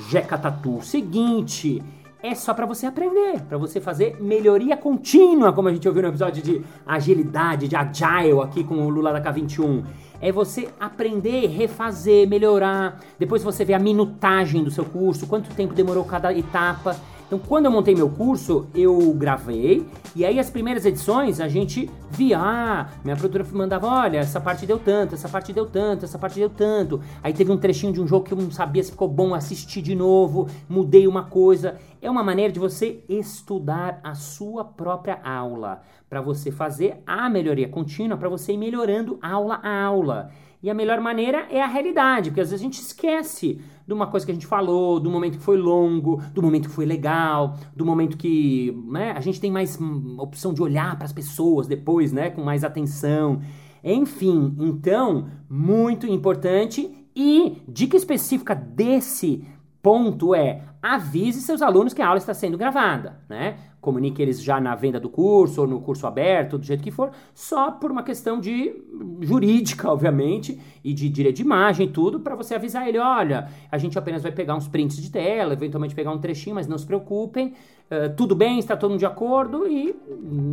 Jeca 0.10 0.38
Tatu. 0.38 0.84
Seguinte 0.84 1.82
é 2.24 2.36
só 2.36 2.54
para 2.54 2.66
você 2.66 2.86
aprender, 2.86 3.42
para 3.42 3.58
você 3.58 3.82
fazer 3.82 4.18
melhoria 4.22 4.78
contínua, 4.78 5.52
como 5.52 5.68
a 5.68 5.74
gente 5.74 5.88
ouviu 5.88 6.04
no 6.04 6.10
episódio 6.10 6.44
de 6.44 6.62
agilidade, 6.86 7.68
de 7.68 7.76
agile 7.76 8.40
aqui 8.42 8.64
com 8.64 8.86
o 8.86 8.90
Lula 8.90 9.12
da 9.12 9.22
K21. 9.22 9.84
É 10.22 10.32
você 10.32 10.70
aprender, 10.80 11.48
refazer, 11.48 12.28
melhorar. 12.28 13.00
Depois 13.18 13.44
você 13.44 13.66
vê 13.66 13.74
a 13.74 13.80
minutagem 13.80 14.64
do 14.64 14.70
seu 14.70 14.86
curso, 14.86 15.26
quanto 15.26 15.54
tempo 15.56 15.74
demorou 15.74 16.04
cada 16.04 16.32
etapa. 16.32 16.96
Então, 17.32 17.40
quando 17.40 17.64
eu 17.64 17.72
montei 17.72 17.96
meu 17.96 18.10
curso, 18.10 18.68
eu 18.76 19.14
gravei 19.14 19.88
e 20.14 20.26
aí 20.26 20.38
as 20.38 20.50
primeiras 20.50 20.86
edições 20.86 21.40
a 21.40 21.48
gente 21.48 21.90
via, 22.10 22.38
ah, 22.38 22.90
minha 23.06 23.16
produtora 23.16 23.46
mandava, 23.54 23.88
olha, 23.88 24.18
essa 24.18 24.42
parte 24.42 24.66
deu 24.66 24.78
tanto, 24.78 25.16
essa 25.16 25.30
parte 25.30 25.54
deu 25.54 25.66
tanto, 25.66 26.04
essa 26.04 26.20
parte 26.20 26.38
deu 26.38 26.50
tanto. 26.50 27.00
Aí 27.24 27.32
teve 27.32 27.50
um 27.50 27.56
trechinho 27.56 27.94
de 27.94 28.02
um 28.02 28.06
jogo 28.06 28.26
que 28.26 28.34
eu 28.34 28.38
não 28.38 28.52
sabia 28.52 28.84
se 28.84 28.92
ficou 28.92 29.08
bom, 29.08 29.34
assisti 29.34 29.82
de 29.82 29.96
novo, 29.96 30.50
mudei 30.68 31.08
uma 31.08 31.24
coisa. 31.24 31.78
É 32.02 32.12
uma 32.12 32.22
maneira 32.22 32.52
de 32.52 32.60
você 32.60 33.02
estudar 33.08 34.02
a 34.04 34.14
sua 34.14 34.66
própria 34.66 35.18
aula, 35.24 35.84
para 36.10 36.20
você 36.20 36.52
fazer 36.52 37.02
a 37.08 37.30
melhoria 37.30 37.70
contínua, 37.70 38.18
para 38.18 38.28
você 38.28 38.52
ir 38.52 38.58
melhorando 38.58 39.18
aula 39.22 39.58
a 39.64 39.84
aula. 39.86 40.32
E 40.64 40.70
a 40.70 40.74
melhor 40.74 41.00
maneira 41.00 41.48
é 41.50 41.62
a 41.62 41.66
realidade, 41.66 42.30
porque 42.30 42.42
às 42.42 42.52
vezes 42.52 42.62
a 42.62 42.64
gente 42.64 42.80
esquece 42.80 43.60
de 43.88 43.94
uma 43.94 44.06
coisa 44.06 44.26
que 44.26 44.32
a 44.32 44.36
gente 44.36 44.46
falou, 44.46 45.00
do 45.00 45.10
momento 45.10 45.38
que 45.40 45.44
foi 45.44 45.58
longo, 45.58 46.22
do 46.34 46.42
momento 46.42 46.70
que 46.70 46.76
foi 46.76 46.86
legal, 46.86 47.58
do 47.76 47.84
momento 47.84 48.16
que 48.16 48.72
né, 48.88 49.12
a 49.12 49.20
gente 49.22 49.42
tem 49.42 49.52
mais 49.52 49.78
opção 50.20 50.54
de 50.54 50.62
olhar 50.62 50.96
para 50.96 51.06
as 51.06 51.12
pessoas 51.12 51.66
depois, 51.66 52.12
né, 52.14 52.30
com 52.30 52.44
mais 52.44 52.64
atenção. 52.64 53.42
Enfim, 53.84 54.56
então, 54.60 55.30
muito 55.50 56.06
importante 56.06 56.92
e 57.16 57.58
dica 57.68 57.98
específica 57.98 58.54
desse 58.54 59.44
ponto 59.82 60.36
é 60.36 60.62
avise 60.82 61.42
seus 61.42 61.62
alunos 61.62 61.94
que 61.94 62.02
a 62.02 62.08
aula 62.08 62.18
está 62.18 62.34
sendo 62.34 62.58
gravada, 62.58 63.20
né? 63.30 63.58
Comunique 63.80 64.22
eles 64.22 64.42
já 64.42 64.60
na 64.60 64.76
venda 64.76 65.00
do 65.00 65.10
curso 65.10 65.62
ou 65.62 65.68
no 65.68 65.82
curso 65.82 66.08
aberto, 66.08 66.58
do 66.58 66.66
jeito 66.66 66.84
que 66.84 66.92
for, 66.92 67.12
só 67.34 67.72
por 67.72 67.92
uma 67.92 68.04
questão 68.04 68.40
de 68.40 68.76
jurídica, 69.22 69.90
obviamente, 69.92 70.60
e 70.84 70.94
de 70.94 71.10
direito 71.10 71.38
de 71.38 71.44
imagem 71.44 71.88
tudo, 71.88 72.20
para 72.20 72.36
você 72.36 72.56
avisar 72.56 72.88
ele, 72.88 72.98
olha, 72.98 73.50
a 73.72 73.78
gente 73.78 73.98
apenas 73.98 74.24
vai 74.24 74.32
pegar 74.32 74.56
uns 74.56 74.68
prints 74.68 74.98
de 74.98 75.12
tela, 75.12 75.54
eventualmente 75.54 75.96
pegar 75.96 76.12
um 76.12 76.20
trechinho, 76.20 76.56
mas 76.56 76.68
não 76.68 76.78
se 76.78 76.86
preocupem, 76.86 77.54
uh, 77.90 78.16
tudo 78.16 78.36
bem, 78.36 78.60
está 78.60 78.76
todo 78.76 78.92
mundo 78.92 79.00
de 79.00 79.06
acordo 79.06 79.68
e 79.68 79.96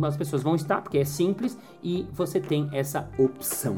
as 0.03 0.17
pessoas 0.17 0.43
vão 0.43 0.55
estar, 0.55 0.81
porque 0.81 0.97
é 0.97 1.05
simples 1.05 1.57
e 1.83 2.07
você 2.13 2.39
tem 2.39 2.69
essa 2.71 3.09
opção. 3.17 3.75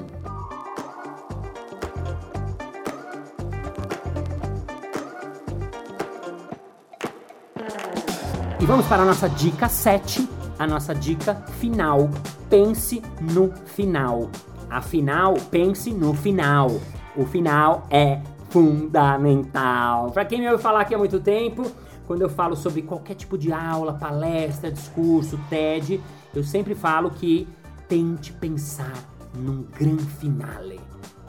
Vamos 8.72 8.88
para 8.88 9.04
a 9.04 9.06
nossa 9.06 9.28
dica 9.28 9.68
7, 9.68 10.30
a 10.58 10.66
nossa 10.66 10.96
dica 10.96 11.36
final. 11.60 12.10
Pense 12.50 13.02
no 13.20 13.52
final. 13.66 14.30
Afinal, 14.70 15.34
pense 15.52 15.92
no 15.92 16.14
final. 16.14 16.80
O 17.14 17.26
final 17.26 17.86
é 17.90 18.22
fundamental. 18.50 20.12
Para 20.12 20.24
quem 20.24 20.40
me 20.40 20.50
ouve 20.50 20.64
falar 20.64 20.80
aqui 20.80 20.96
há 20.96 20.98
muito 20.98 21.20
tempo, 21.20 21.70
quando 22.08 22.22
eu 22.22 22.30
falo 22.30 22.56
sobre 22.56 22.82
qualquer 22.82 23.16
tipo 23.16 23.38
de 23.38 23.52
aula, 23.52 23.92
palestra, 23.92 24.72
discurso, 24.72 25.38
TED, 25.50 26.02
eu 26.34 26.42
sempre 26.42 26.74
falo 26.74 27.10
que 27.10 27.50
tente 27.90 28.32
pensar 28.32 28.94
num 29.36 29.66
grande 29.78 30.06
finale. 30.06 30.80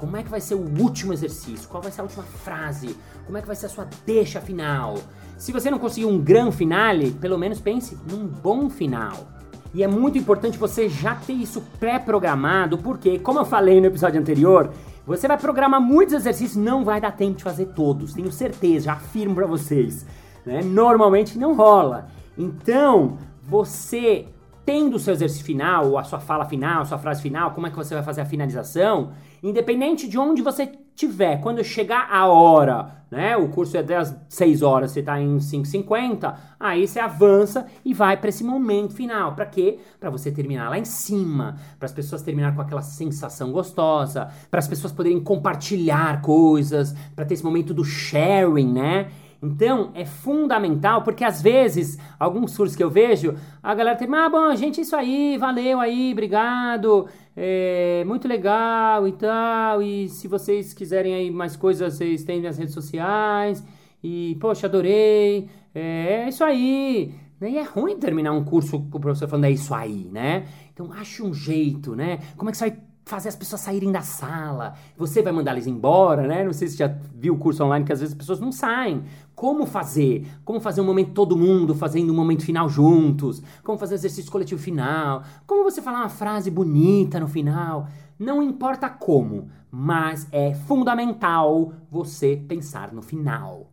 Como 0.03 0.17
é 0.17 0.23
que 0.25 0.29
vai 0.29 0.41
ser 0.41 0.57
o 0.57 0.83
último 0.83 1.13
exercício? 1.13 1.69
Qual 1.69 1.81
vai 1.81 1.93
ser 1.93 2.01
a 2.01 2.05
última 2.05 2.25
frase? 2.25 2.97
Como 3.25 3.39
é 3.39 3.41
que 3.41 3.47
vai 3.47 3.55
ser 3.55 3.67
a 3.67 3.69
sua 3.69 3.87
deixa 4.05 4.41
final? 4.41 4.99
Se 5.39 5.53
você 5.53 5.71
não 5.71 5.79
conseguir 5.79 6.07
um 6.07 6.19
grande 6.19 6.57
finale, 6.57 7.13
pelo 7.13 7.39
menos 7.39 7.61
pense 7.61 7.97
num 8.11 8.27
bom 8.27 8.69
final. 8.69 9.29
E 9.73 9.81
é 9.81 9.87
muito 9.87 10.19
importante 10.19 10.59
você 10.59 10.89
já 10.89 11.15
ter 11.15 11.35
isso 11.35 11.63
pré-programado, 11.79 12.79
porque, 12.79 13.21
como 13.21 13.39
eu 13.39 13.45
falei 13.45 13.81
no 13.81 13.87
episódio 13.87 14.21
anterior, 14.21 14.73
você 15.07 15.29
vai 15.29 15.39
programar 15.39 15.81
muitos 15.81 16.15
exercícios, 16.15 16.57
não 16.57 16.85
vai 16.85 17.01
dar 17.01 17.13
tempo 17.13 17.37
de 17.37 17.45
fazer 17.45 17.67
todos, 17.67 18.13
tenho 18.13 18.33
certeza, 18.33 18.87
já 18.87 18.95
afirmo 18.95 19.37
para 19.37 19.47
vocês. 19.47 20.05
Né? 20.45 20.63
Normalmente 20.65 21.39
não 21.39 21.55
rola. 21.55 22.09
Então, 22.37 23.19
você 23.41 24.27
tendo 24.65 24.97
o 24.97 24.99
seu 24.99 25.15
exercício 25.15 25.45
final, 25.45 25.99
a 25.99 26.05
sua 26.05 26.21
fala 26.21 26.45
final, 26.45 26.83
a 26.83 26.85
sua 26.85 26.99
frase 26.99 27.23
final, 27.23 27.53
como 27.53 27.67
é 27.67 27.71
que 27.71 27.77
você 27.77 27.95
vai 27.95 28.03
fazer 28.03 28.21
a 28.21 28.25
finalização, 28.25 29.13
independente 29.43 30.09
de 30.09 30.19
onde 30.19 30.41
você 30.41 30.71
tiver, 30.95 31.41
quando 31.41 31.65
chegar 31.65 32.09
a 32.11 32.27
hora, 32.27 33.03
né? 33.11 33.37
O 33.37 33.49
curso 33.49 33.77
é 33.77 33.97
às 33.97 34.15
6 34.29 34.63
horas, 34.63 34.91
você 34.93 35.01
está 35.01 35.21
em 35.21 35.39
5:50, 35.39 36.35
aí 36.61 36.87
você 36.87 37.01
avança 37.01 37.67
e 37.85 37.93
vai 37.93 38.17
para 38.17 38.29
esse 38.29 38.45
momento 38.45 38.95
final. 38.95 39.35
Para 39.35 39.47
quê? 39.47 39.79
Para 39.99 40.11
você 40.11 40.31
terminar 40.31 40.69
lá 40.69 40.79
em 40.79 40.85
cima, 40.85 41.57
para 41.79 41.87
as 41.87 41.93
pessoas 41.93 42.23
terminar 42.23 42.55
com 42.55 42.63
aquela 42.63 42.83
sensação 42.83 43.51
gostosa, 43.53 44.29
para 44.51 44.61
as 44.61 44.69
pessoas 44.69 44.93
poderem 44.93 45.21
compartilhar 45.21 46.21
coisas, 46.21 46.95
para 47.17 47.25
ter 47.25 47.35
esse 47.35 47.45
momento 47.45 47.75
do 47.75 47.85
sharing, 47.85 48.73
né? 48.73 49.09
Então, 49.45 49.91
é 49.95 50.05
fundamental, 50.05 51.03
porque 51.03 51.25
às 51.25 51.43
vezes, 51.43 51.99
alguns 52.17 52.57
cursos 52.57 52.77
que 52.77 52.85
eu 52.85 52.89
vejo, 52.89 53.35
a 53.61 53.75
galera 53.75 53.97
tem, 53.97 54.09
ah, 54.15 54.29
bom, 54.29 54.55
gente, 54.55 54.81
isso 54.81 54.95
aí, 54.95 55.37
valeu 55.37 55.81
aí, 55.81 56.13
obrigado, 56.13 57.09
é 57.37 58.05
muito 58.05 58.29
legal 58.29 59.07
e 59.09 59.13
tal, 59.13 59.83
e 59.83 60.09
se 60.09 60.29
vocês 60.29 60.75
quiserem 60.75 61.15
aí 61.15 61.31
mais 61.31 61.57
coisas, 61.57 61.95
vocês 61.95 62.25
têm 62.25 62.41
nas 62.41 62.59
redes 62.59 62.75
sociais, 62.75 63.65
e, 64.03 64.37
poxa, 64.41 64.67
adorei, 64.67 65.49
é, 65.75 66.25
é 66.25 66.29
isso 66.29 66.45
aí. 66.45 67.15
E 67.41 67.59
é 67.59 67.63
ruim 67.63 67.99
terminar 67.99 68.33
um 68.33 68.45
curso 68.45 68.79
com 68.79 68.99
o 68.99 69.01
professor 69.01 69.29
falando, 69.29 69.47
é 69.47 69.51
isso 69.51 69.75
aí, 69.75 70.09
né? 70.13 70.47
Então, 70.73 70.93
ache 70.93 71.23
um 71.23 71.35
jeito, 71.35 71.97
né? 71.97 72.19
Como 72.37 72.49
é 72.49 72.53
que 72.53 72.59
você 72.59 72.71
vai 72.71 72.79
fazer 73.05 73.29
as 73.29 73.37
pessoas 73.37 73.61
saírem 73.61 73.91
da 73.91 74.01
sala. 74.01 74.75
Você 74.97 75.23
vai 75.23 75.33
mandar 75.33 75.53
eles 75.53 75.67
embora, 75.67 76.27
né? 76.27 76.45
Não 76.45 76.53
sei 76.53 76.69
se 76.69 76.77
já 76.77 76.89
viu 77.15 77.35
o 77.35 77.39
curso 77.39 77.65
online 77.65 77.85
que 77.85 77.93
às 77.93 78.01
vezes 78.01 78.15
as 78.15 78.19
pessoas 78.19 78.41
não 78.41 78.53
saem. 78.53 79.05
Como 79.35 79.67
fazer? 79.67 80.27
Como 80.45 80.61
fazer 80.61 80.81
um 80.81 80.85
momento 80.85 81.13
todo 81.13 81.37
mundo 81.37 81.75
fazendo 81.75 82.13
um 82.13 82.17
momento 82.17 82.45
final 82.45 82.69
juntos? 82.69 83.43
Como 83.63 83.79
fazer 83.79 83.95
exercício 83.95 84.31
coletivo 84.31 84.61
final? 84.61 85.23
Como 85.47 85.65
você 85.65 85.83
falar 85.83 86.01
uma 86.01 86.09
frase 86.09 86.51
bonita 86.51 87.19
no 87.19 87.29
final? 87.29 87.89
Não 88.19 88.43
importa 88.43 88.89
como, 88.89 89.49
mas 89.71 90.29
é 90.31 90.55
fundamental 90.55 91.73
você 91.91 92.37
pensar 92.37 92.93
no 92.93 93.03
final. 93.03 93.73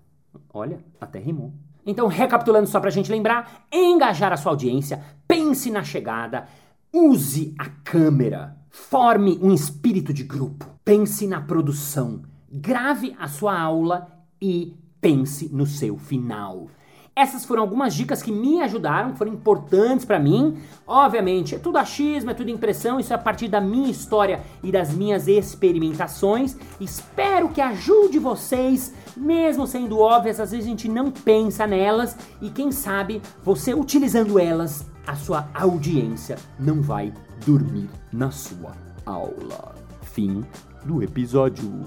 Olha, 0.51 0.79
até 0.99 1.19
rimou. 1.19 1.53
Então, 1.85 2.07
recapitulando 2.07 2.67
só 2.67 2.79
pra 2.79 2.89
gente 2.89 3.11
lembrar, 3.11 3.65
engajar 3.71 4.33
a 4.33 4.37
sua 4.37 4.51
audiência, 4.51 5.03
pense 5.27 5.71
na 5.71 5.83
chegada, 5.83 6.47
use 6.93 7.53
a 7.57 7.65
câmera, 7.67 8.57
Forme 8.69 9.39
um 9.41 9.51
espírito 9.51 10.13
de 10.13 10.23
grupo. 10.23 10.65
Pense 10.85 11.25
na 11.25 11.41
produção. 11.41 12.21
Grave 12.51 13.15
a 13.19 13.27
sua 13.27 13.59
aula 13.59 14.07
e 14.39 14.75
pense 15.01 15.49
no 15.51 15.65
seu 15.65 15.97
final. 15.97 16.67
Essas 17.15 17.43
foram 17.43 17.63
algumas 17.63 17.93
dicas 17.93 18.21
que 18.21 18.31
me 18.31 18.61
ajudaram, 18.61 19.15
foram 19.15 19.33
importantes 19.33 20.05
para 20.05 20.19
mim. 20.19 20.57
Obviamente, 20.87 21.55
é 21.55 21.59
tudo 21.59 21.77
achismo, 21.77 22.31
é 22.31 22.33
tudo 22.33 22.49
impressão, 22.49 22.97
isso 22.97 23.11
é 23.11 23.15
a 23.15 23.19
partir 23.19 23.49
da 23.49 23.59
minha 23.59 23.89
história 23.89 24.41
e 24.63 24.71
das 24.71 24.93
minhas 24.93 25.27
experimentações. 25.27 26.55
Espero 26.79 27.49
que 27.49 27.59
ajude 27.59 28.17
vocês, 28.19 28.93
mesmo 29.17 29.67
sendo 29.67 29.99
óbvias, 29.99 30.39
às 30.39 30.51
vezes 30.51 30.65
a 30.65 30.69
gente 30.69 30.87
não 30.87 31.11
pensa 31.11 31.67
nelas 31.67 32.15
e 32.41 32.49
quem 32.49 32.71
sabe 32.71 33.21
você 33.43 33.73
utilizando 33.73 34.39
elas, 34.39 34.85
a 35.05 35.15
sua 35.15 35.47
audiência 35.53 36.37
não 36.59 36.81
vai 36.81 37.13
dormir 37.45 37.89
na 38.11 38.31
sua 38.31 38.71
aula. 39.05 39.75
Fim 40.01 40.43
do 40.85 41.03
episódio. 41.03 41.85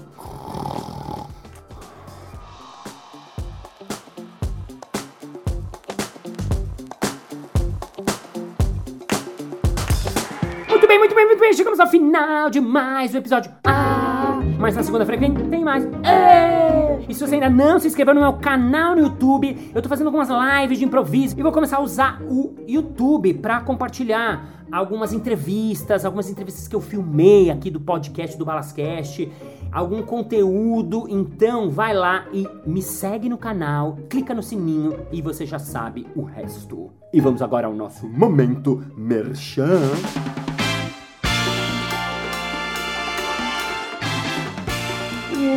Muito 10.69 10.87
bem, 10.87 10.99
muito 10.99 11.15
bem, 11.15 11.25
muito 11.25 11.39
bem. 11.39 11.53
Chegamos 11.53 11.79
ao 11.79 11.87
final 11.87 12.49
de 12.49 12.59
mais 12.59 13.13
um 13.13 13.17
episódio. 13.17 13.51
Ah, 13.65 14.39
mas 14.59 14.75
na 14.75 14.83
segunda-feira 14.83 15.21
tem 15.49 15.63
mais. 15.63 15.83
Ei! 15.85 16.82
E 17.07 17.13
se 17.13 17.19
você 17.19 17.35
ainda 17.35 17.49
não 17.49 17.79
se 17.79 17.87
inscreveu 17.87 18.13
no 18.13 18.21
meu 18.21 18.33
canal 18.33 18.95
no 18.95 19.01
YouTube, 19.01 19.71
eu 19.73 19.81
tô 19.81 19.89
fazendo 19.89 20.07
algumas 20.07 20.29
lives 20.29 20.79
de 20.79 20.85
improviso 20.85 21.37
e 21.37 21.43
vou 21.43 21.51
começar 21.51 21.77
a 21.77 21.81
usar 21.81 22.21
o 22.21 22.55
YouTube 22.67 23.33
para 23.35 23.59
compartilhar 23.61 24.63
algumas 24.71 25.13
entrevistas, 25.13 26.05
algumas 26.05 26.29
entrevistas 26.29 26.67
que 26.67 26.75
eu 26.75 26.81
filmei 26.81 27.51
aqui 27.51 27.69
do 27.69 27.79
podcast 27.79 28.37
do 28.37 28.45
Balascast, 28.45 29.31
algum 29.71 30.01
conteúdo. 30.01 31.05
Então 31.09 31.69
vai 31.69 31.93
lá 31.93 32.25
e 32.31 32.47
me 32.65 32.81
segue 32.81 33.29
no 33.29 33.37
canal, 33.37 33.97
clica 34.09 34.33
no 34.33 34.41
sininho 34.41 34.97
e 35.11 35.21
você 35.21 35.45
já 35.45 35.59
sabe 35.59 36.07
o 36.15 36.23
resto. 36.23 36.89
E 37.11 37.19
vamos 37.19 37.41
agora 37.41 37.67
ao 37.67 37.73
nosso 37.73 38.07
momento 38.07 38.83
merchan. 38.95 39.79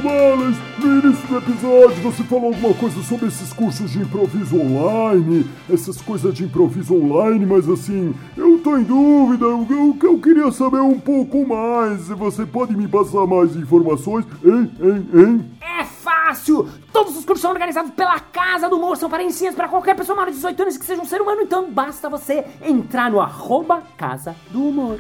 Balas, 0.01 0.57
no 0.79 0.99
início 0.99 1.27
do 1.29 1.39
episódio 1.39 2.03
você 2.03 2.23
falou 2.25 2.47
alguma 2.47 2.75
coisa 2.75 3.03
sobre 3.03 3.29
esses 3.29 3.53
cursos 3.53 3.91
de 3.91 4.01
improviso 4.01 4.61
online, 4.61 5.49
essas 5.71 6.01
coisas 6.01 6.35
de 6.35 6.45
improviso 6.45 6.95
online, 6.95 7.47
mas 7.47 7.69
assim, 7.69 8.15
eu 8.37 8.59
tô 8.59 8.77
em 8.77 8.83
dúvida, 8.83 9.45
eu, 9.45 9.67
eu, 9.71 9.99
eu 10.03 10.19
queria 10.19 10.51
saber 10.53 10.81
um 10.81 10.99
pouco 10.99 11.47
mais. 11.47 12.09
Você 12.09 12.45
pode 12.45 12.77
me 12.77 12.87
passar 12.87 13.27
mais 13.27 13.57
informações? 13.57 14.25
Hein, 14.45 14.71
hein, 14.81 15.09
hein? 15.15 15.51
É 15.61 15.85
fácil! 15.85 16.69
Todos 16.93 17.17
os 17.17 17.25
cursos 17.25 17.43
são 17.43 17.51
organizados 17.51 17.93
pela 17.93 18.19
Casa 18.21 18.69
do 18.69 18.77
Humor, 18.77 18.97
são 18.97 19.09
para 19.09 19.23
ensino 19.23 19.55
para 19.55 19.69
qualquer 19.69 19.95
pessoa 19.95 20.17
maior 20.17 20.29
de 20.29 20.37
18 20.37 20.63
anos 20.63 20.77
que 20.77 20.85
seja 20.85 21.01
um 21.01 21.07
ser 21.07 21.21
humano, 21.21 21.43
então 21.43 21.71
basta 21.71 22.09
você 22.09 22.45
entrar 22.63 23.11
no 23.11 23.21
arroba 23.21 23.83
Casa 23.97 24.35
do 24.51 24.69
Humor. 24.69 24.99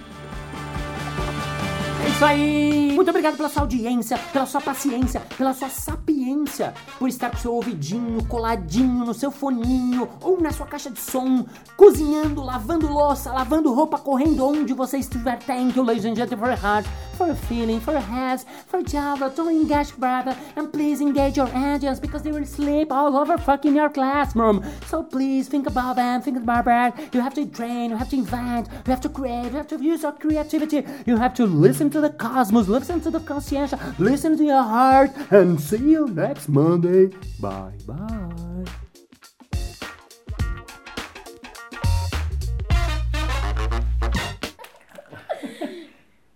Isso 2.16 2.24
aí! 2.24 2.92
Muito 2.94 3.10
obrigado 3.10 3.36
pela 3.36 3.50
sua 3.50 3.60
audiência, 3.60 4.16
pela 4.32 4.46
sua 4.46 4.58
paciência, 4.58 5.20
pela 5.36 5.52
sua 5.52 5.68
sapiência, 5.68 6.72
por 6.98 7.10
estar 7.10 7.30
com 7.30 7.36
seu 7.36 7.52
ouvidinho 7.52 8.24
coladinho 8.24 9.04
no 9.04 9.12
seu 9.12 9.30
foninho 9.30 10.08
ou 10.22 10.40
na 10.40 10.50
sua 10.50 10.66
caixa 10.66 10.90
de 10.90 10.98
som, 10.98 11.44
cozinhando, 11.76 12.42
lavando 12.42 12.90
louça, 12.90 13.30
lavando 13.30 13.70
roupa, 13.70 13.98
correndo 13.98 14.46
onde 14.46 14.72
você 14.72 14.96
estiver. 14.96 15.38
Thank 15.40 15.76
you, 15.76 15.84
ladies 15.84 16.06
and 16.06 16.16
gentlemen, 16.16 16.38
for 16.38 16.48
your 16.48 16.58
heart, 16.58 16.88
for 17.18 17.26
your 17.26 17.36
feeling, 17.36 17.80
for 17.80 17.92
your 17.92 18.02
hands, 18.02 18.46
for 18.66 18.82
Java, 18.82 19.30
don't 19.36 19.52
engage, 19.52 19.94
brother, 19.98 20.34
and 20.56 20.68
please 20.72 21.02
engage 21.02 21.36
your 21.36 21.48
engines 21.54 22.00
because 22.00 22.22
they 22.22 22.32
will 22.32 22.46
sleep 22.46 22.90
all 22.90 23.14
over 23.14 23.36
fucking 23.36 23.76
your 23.76 23.90
classroom. 23.90 24.64
So 24.86 25.02
please 25.02 25.48
think 25.48 25.66
about 25.66 25.96
them, 25.96 26.22
think 26.22 26.38
about 26.38 26.64
that. 26.64 27.14
You 27.14 27.20
have 27.20 27.34
to 27.34 27.44
train, 27.44 27.90
you 27.90 27.96
have 27.96 28.08
to 28.08 28.16
invent, 28.16 28.68
you 28.86 28.90
have 28.90 29.02
to 29.02 29.10
create, 29.10 29.52
you 29.52 29.58
have 29.58 29.68
to 29.68 29.76
use 29.76 30.02
your 30.02 30.12
creativity, 30.12 30.82
you 31.04 31.18
have 31.18 31.34
to 31.34 31.44
listen 31.44 31.90
to 31.90 32.00
the 32.00 32.05
cosmos, 32.10 32.68
listen 32.68 33.00
to 33.00 33.10
the 33.10 33.20
consciência, 33.20 33.78
listen 33.98 34.36
to 34.36 34.42
your 34.42 34.62
heart, 34.62 35.12
and 35.32 35.58
see 35.58 35.92
you 35.92 36.06
next 36.06 36.48
Monday. 36.48 37.10
Bye 37.38 37.72
bye. 37.86 38.64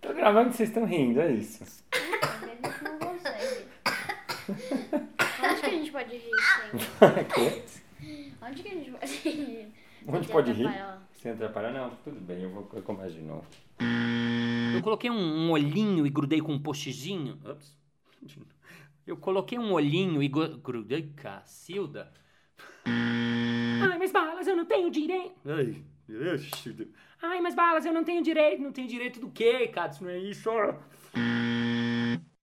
Tô 0.00 0.14
gravando 0.14 0.50
que 0.50 0.56
vocês 0.56 0.68
estão 0.68 0.84
rindo, 0.84 1.20
é 1.20 1.32
isso. 1.32 1.64
Onde 5.42 5.60
que 5.60 5.66
a 5.66 5.70
gente 5.70 5.92
pode 5.92 6.16
rir 6.16 6.30
sem? 6.56 6.80
Onde 8.42 8.62
que 8.62 8.68
a 8.68 8.74
gente 8.74 8.90
pode 8.90 9.16
rir? 9.16 9.72
Onde 10.06 10.28
pode 10.28 10.52
rir? 10.52 10.66
atrapalhar? 10.66 11.02
Sem 11.22 11.32
atrapalhar? 11.32 11.72
Não, 11.72 11.90
tudo 12.04 12.20
bem, 12.20 12.42
eu 12.42 12.50
vou 12.50 12.68
eu 12.72 12.82
começo 12.82 13.14
de 13.14 13.22
novo. 13.22 13.44
Eu 14.74 14.82
coloquei 14.82 15.10
um, 15.10 15.46
um 15.46 15.50
olhinho 15.50 16.06
e 16.06 16.10
grudei 16.10 16.40
com 16.40 16.52
um 16.52 16.58
postezinho. 16.58 17.38
Ups. 17.44 17.78
Eu 19.06 19.16
coloquei 19.16 19.58
um 19.58 19.72
olhinho 19.72 20.22
e 20.22 20.28
grudei. 20.28 21.12
Cacilda. 21.16 22.12
Ai, 22.86 23.98
mas 23.98 24.12
balas, 24.12 24.46
eu 24.46 24.56
não 24.56 24.64
tenho 24.64 24.90
direito. 24.90 25.34
Ai, 25.46 25.82
Ai, 27.22 27.40
mas 27.40 27.54
balas, 27.54 27.84
eu 27.84 27.92
não 27.92 28.04
tenho 28.04 28.22
direito. 28.22 28.62
Não 28.62 28.72
tenho 28.72 28.88
direito 28.88 29.20
do 29.20 29.30
quê, 29.30 29.68
cara? 29.68 29.90
Isso 29.90 30.04
não 30.04 30.10
é 30.10 30.18
isso. 30.18 30.50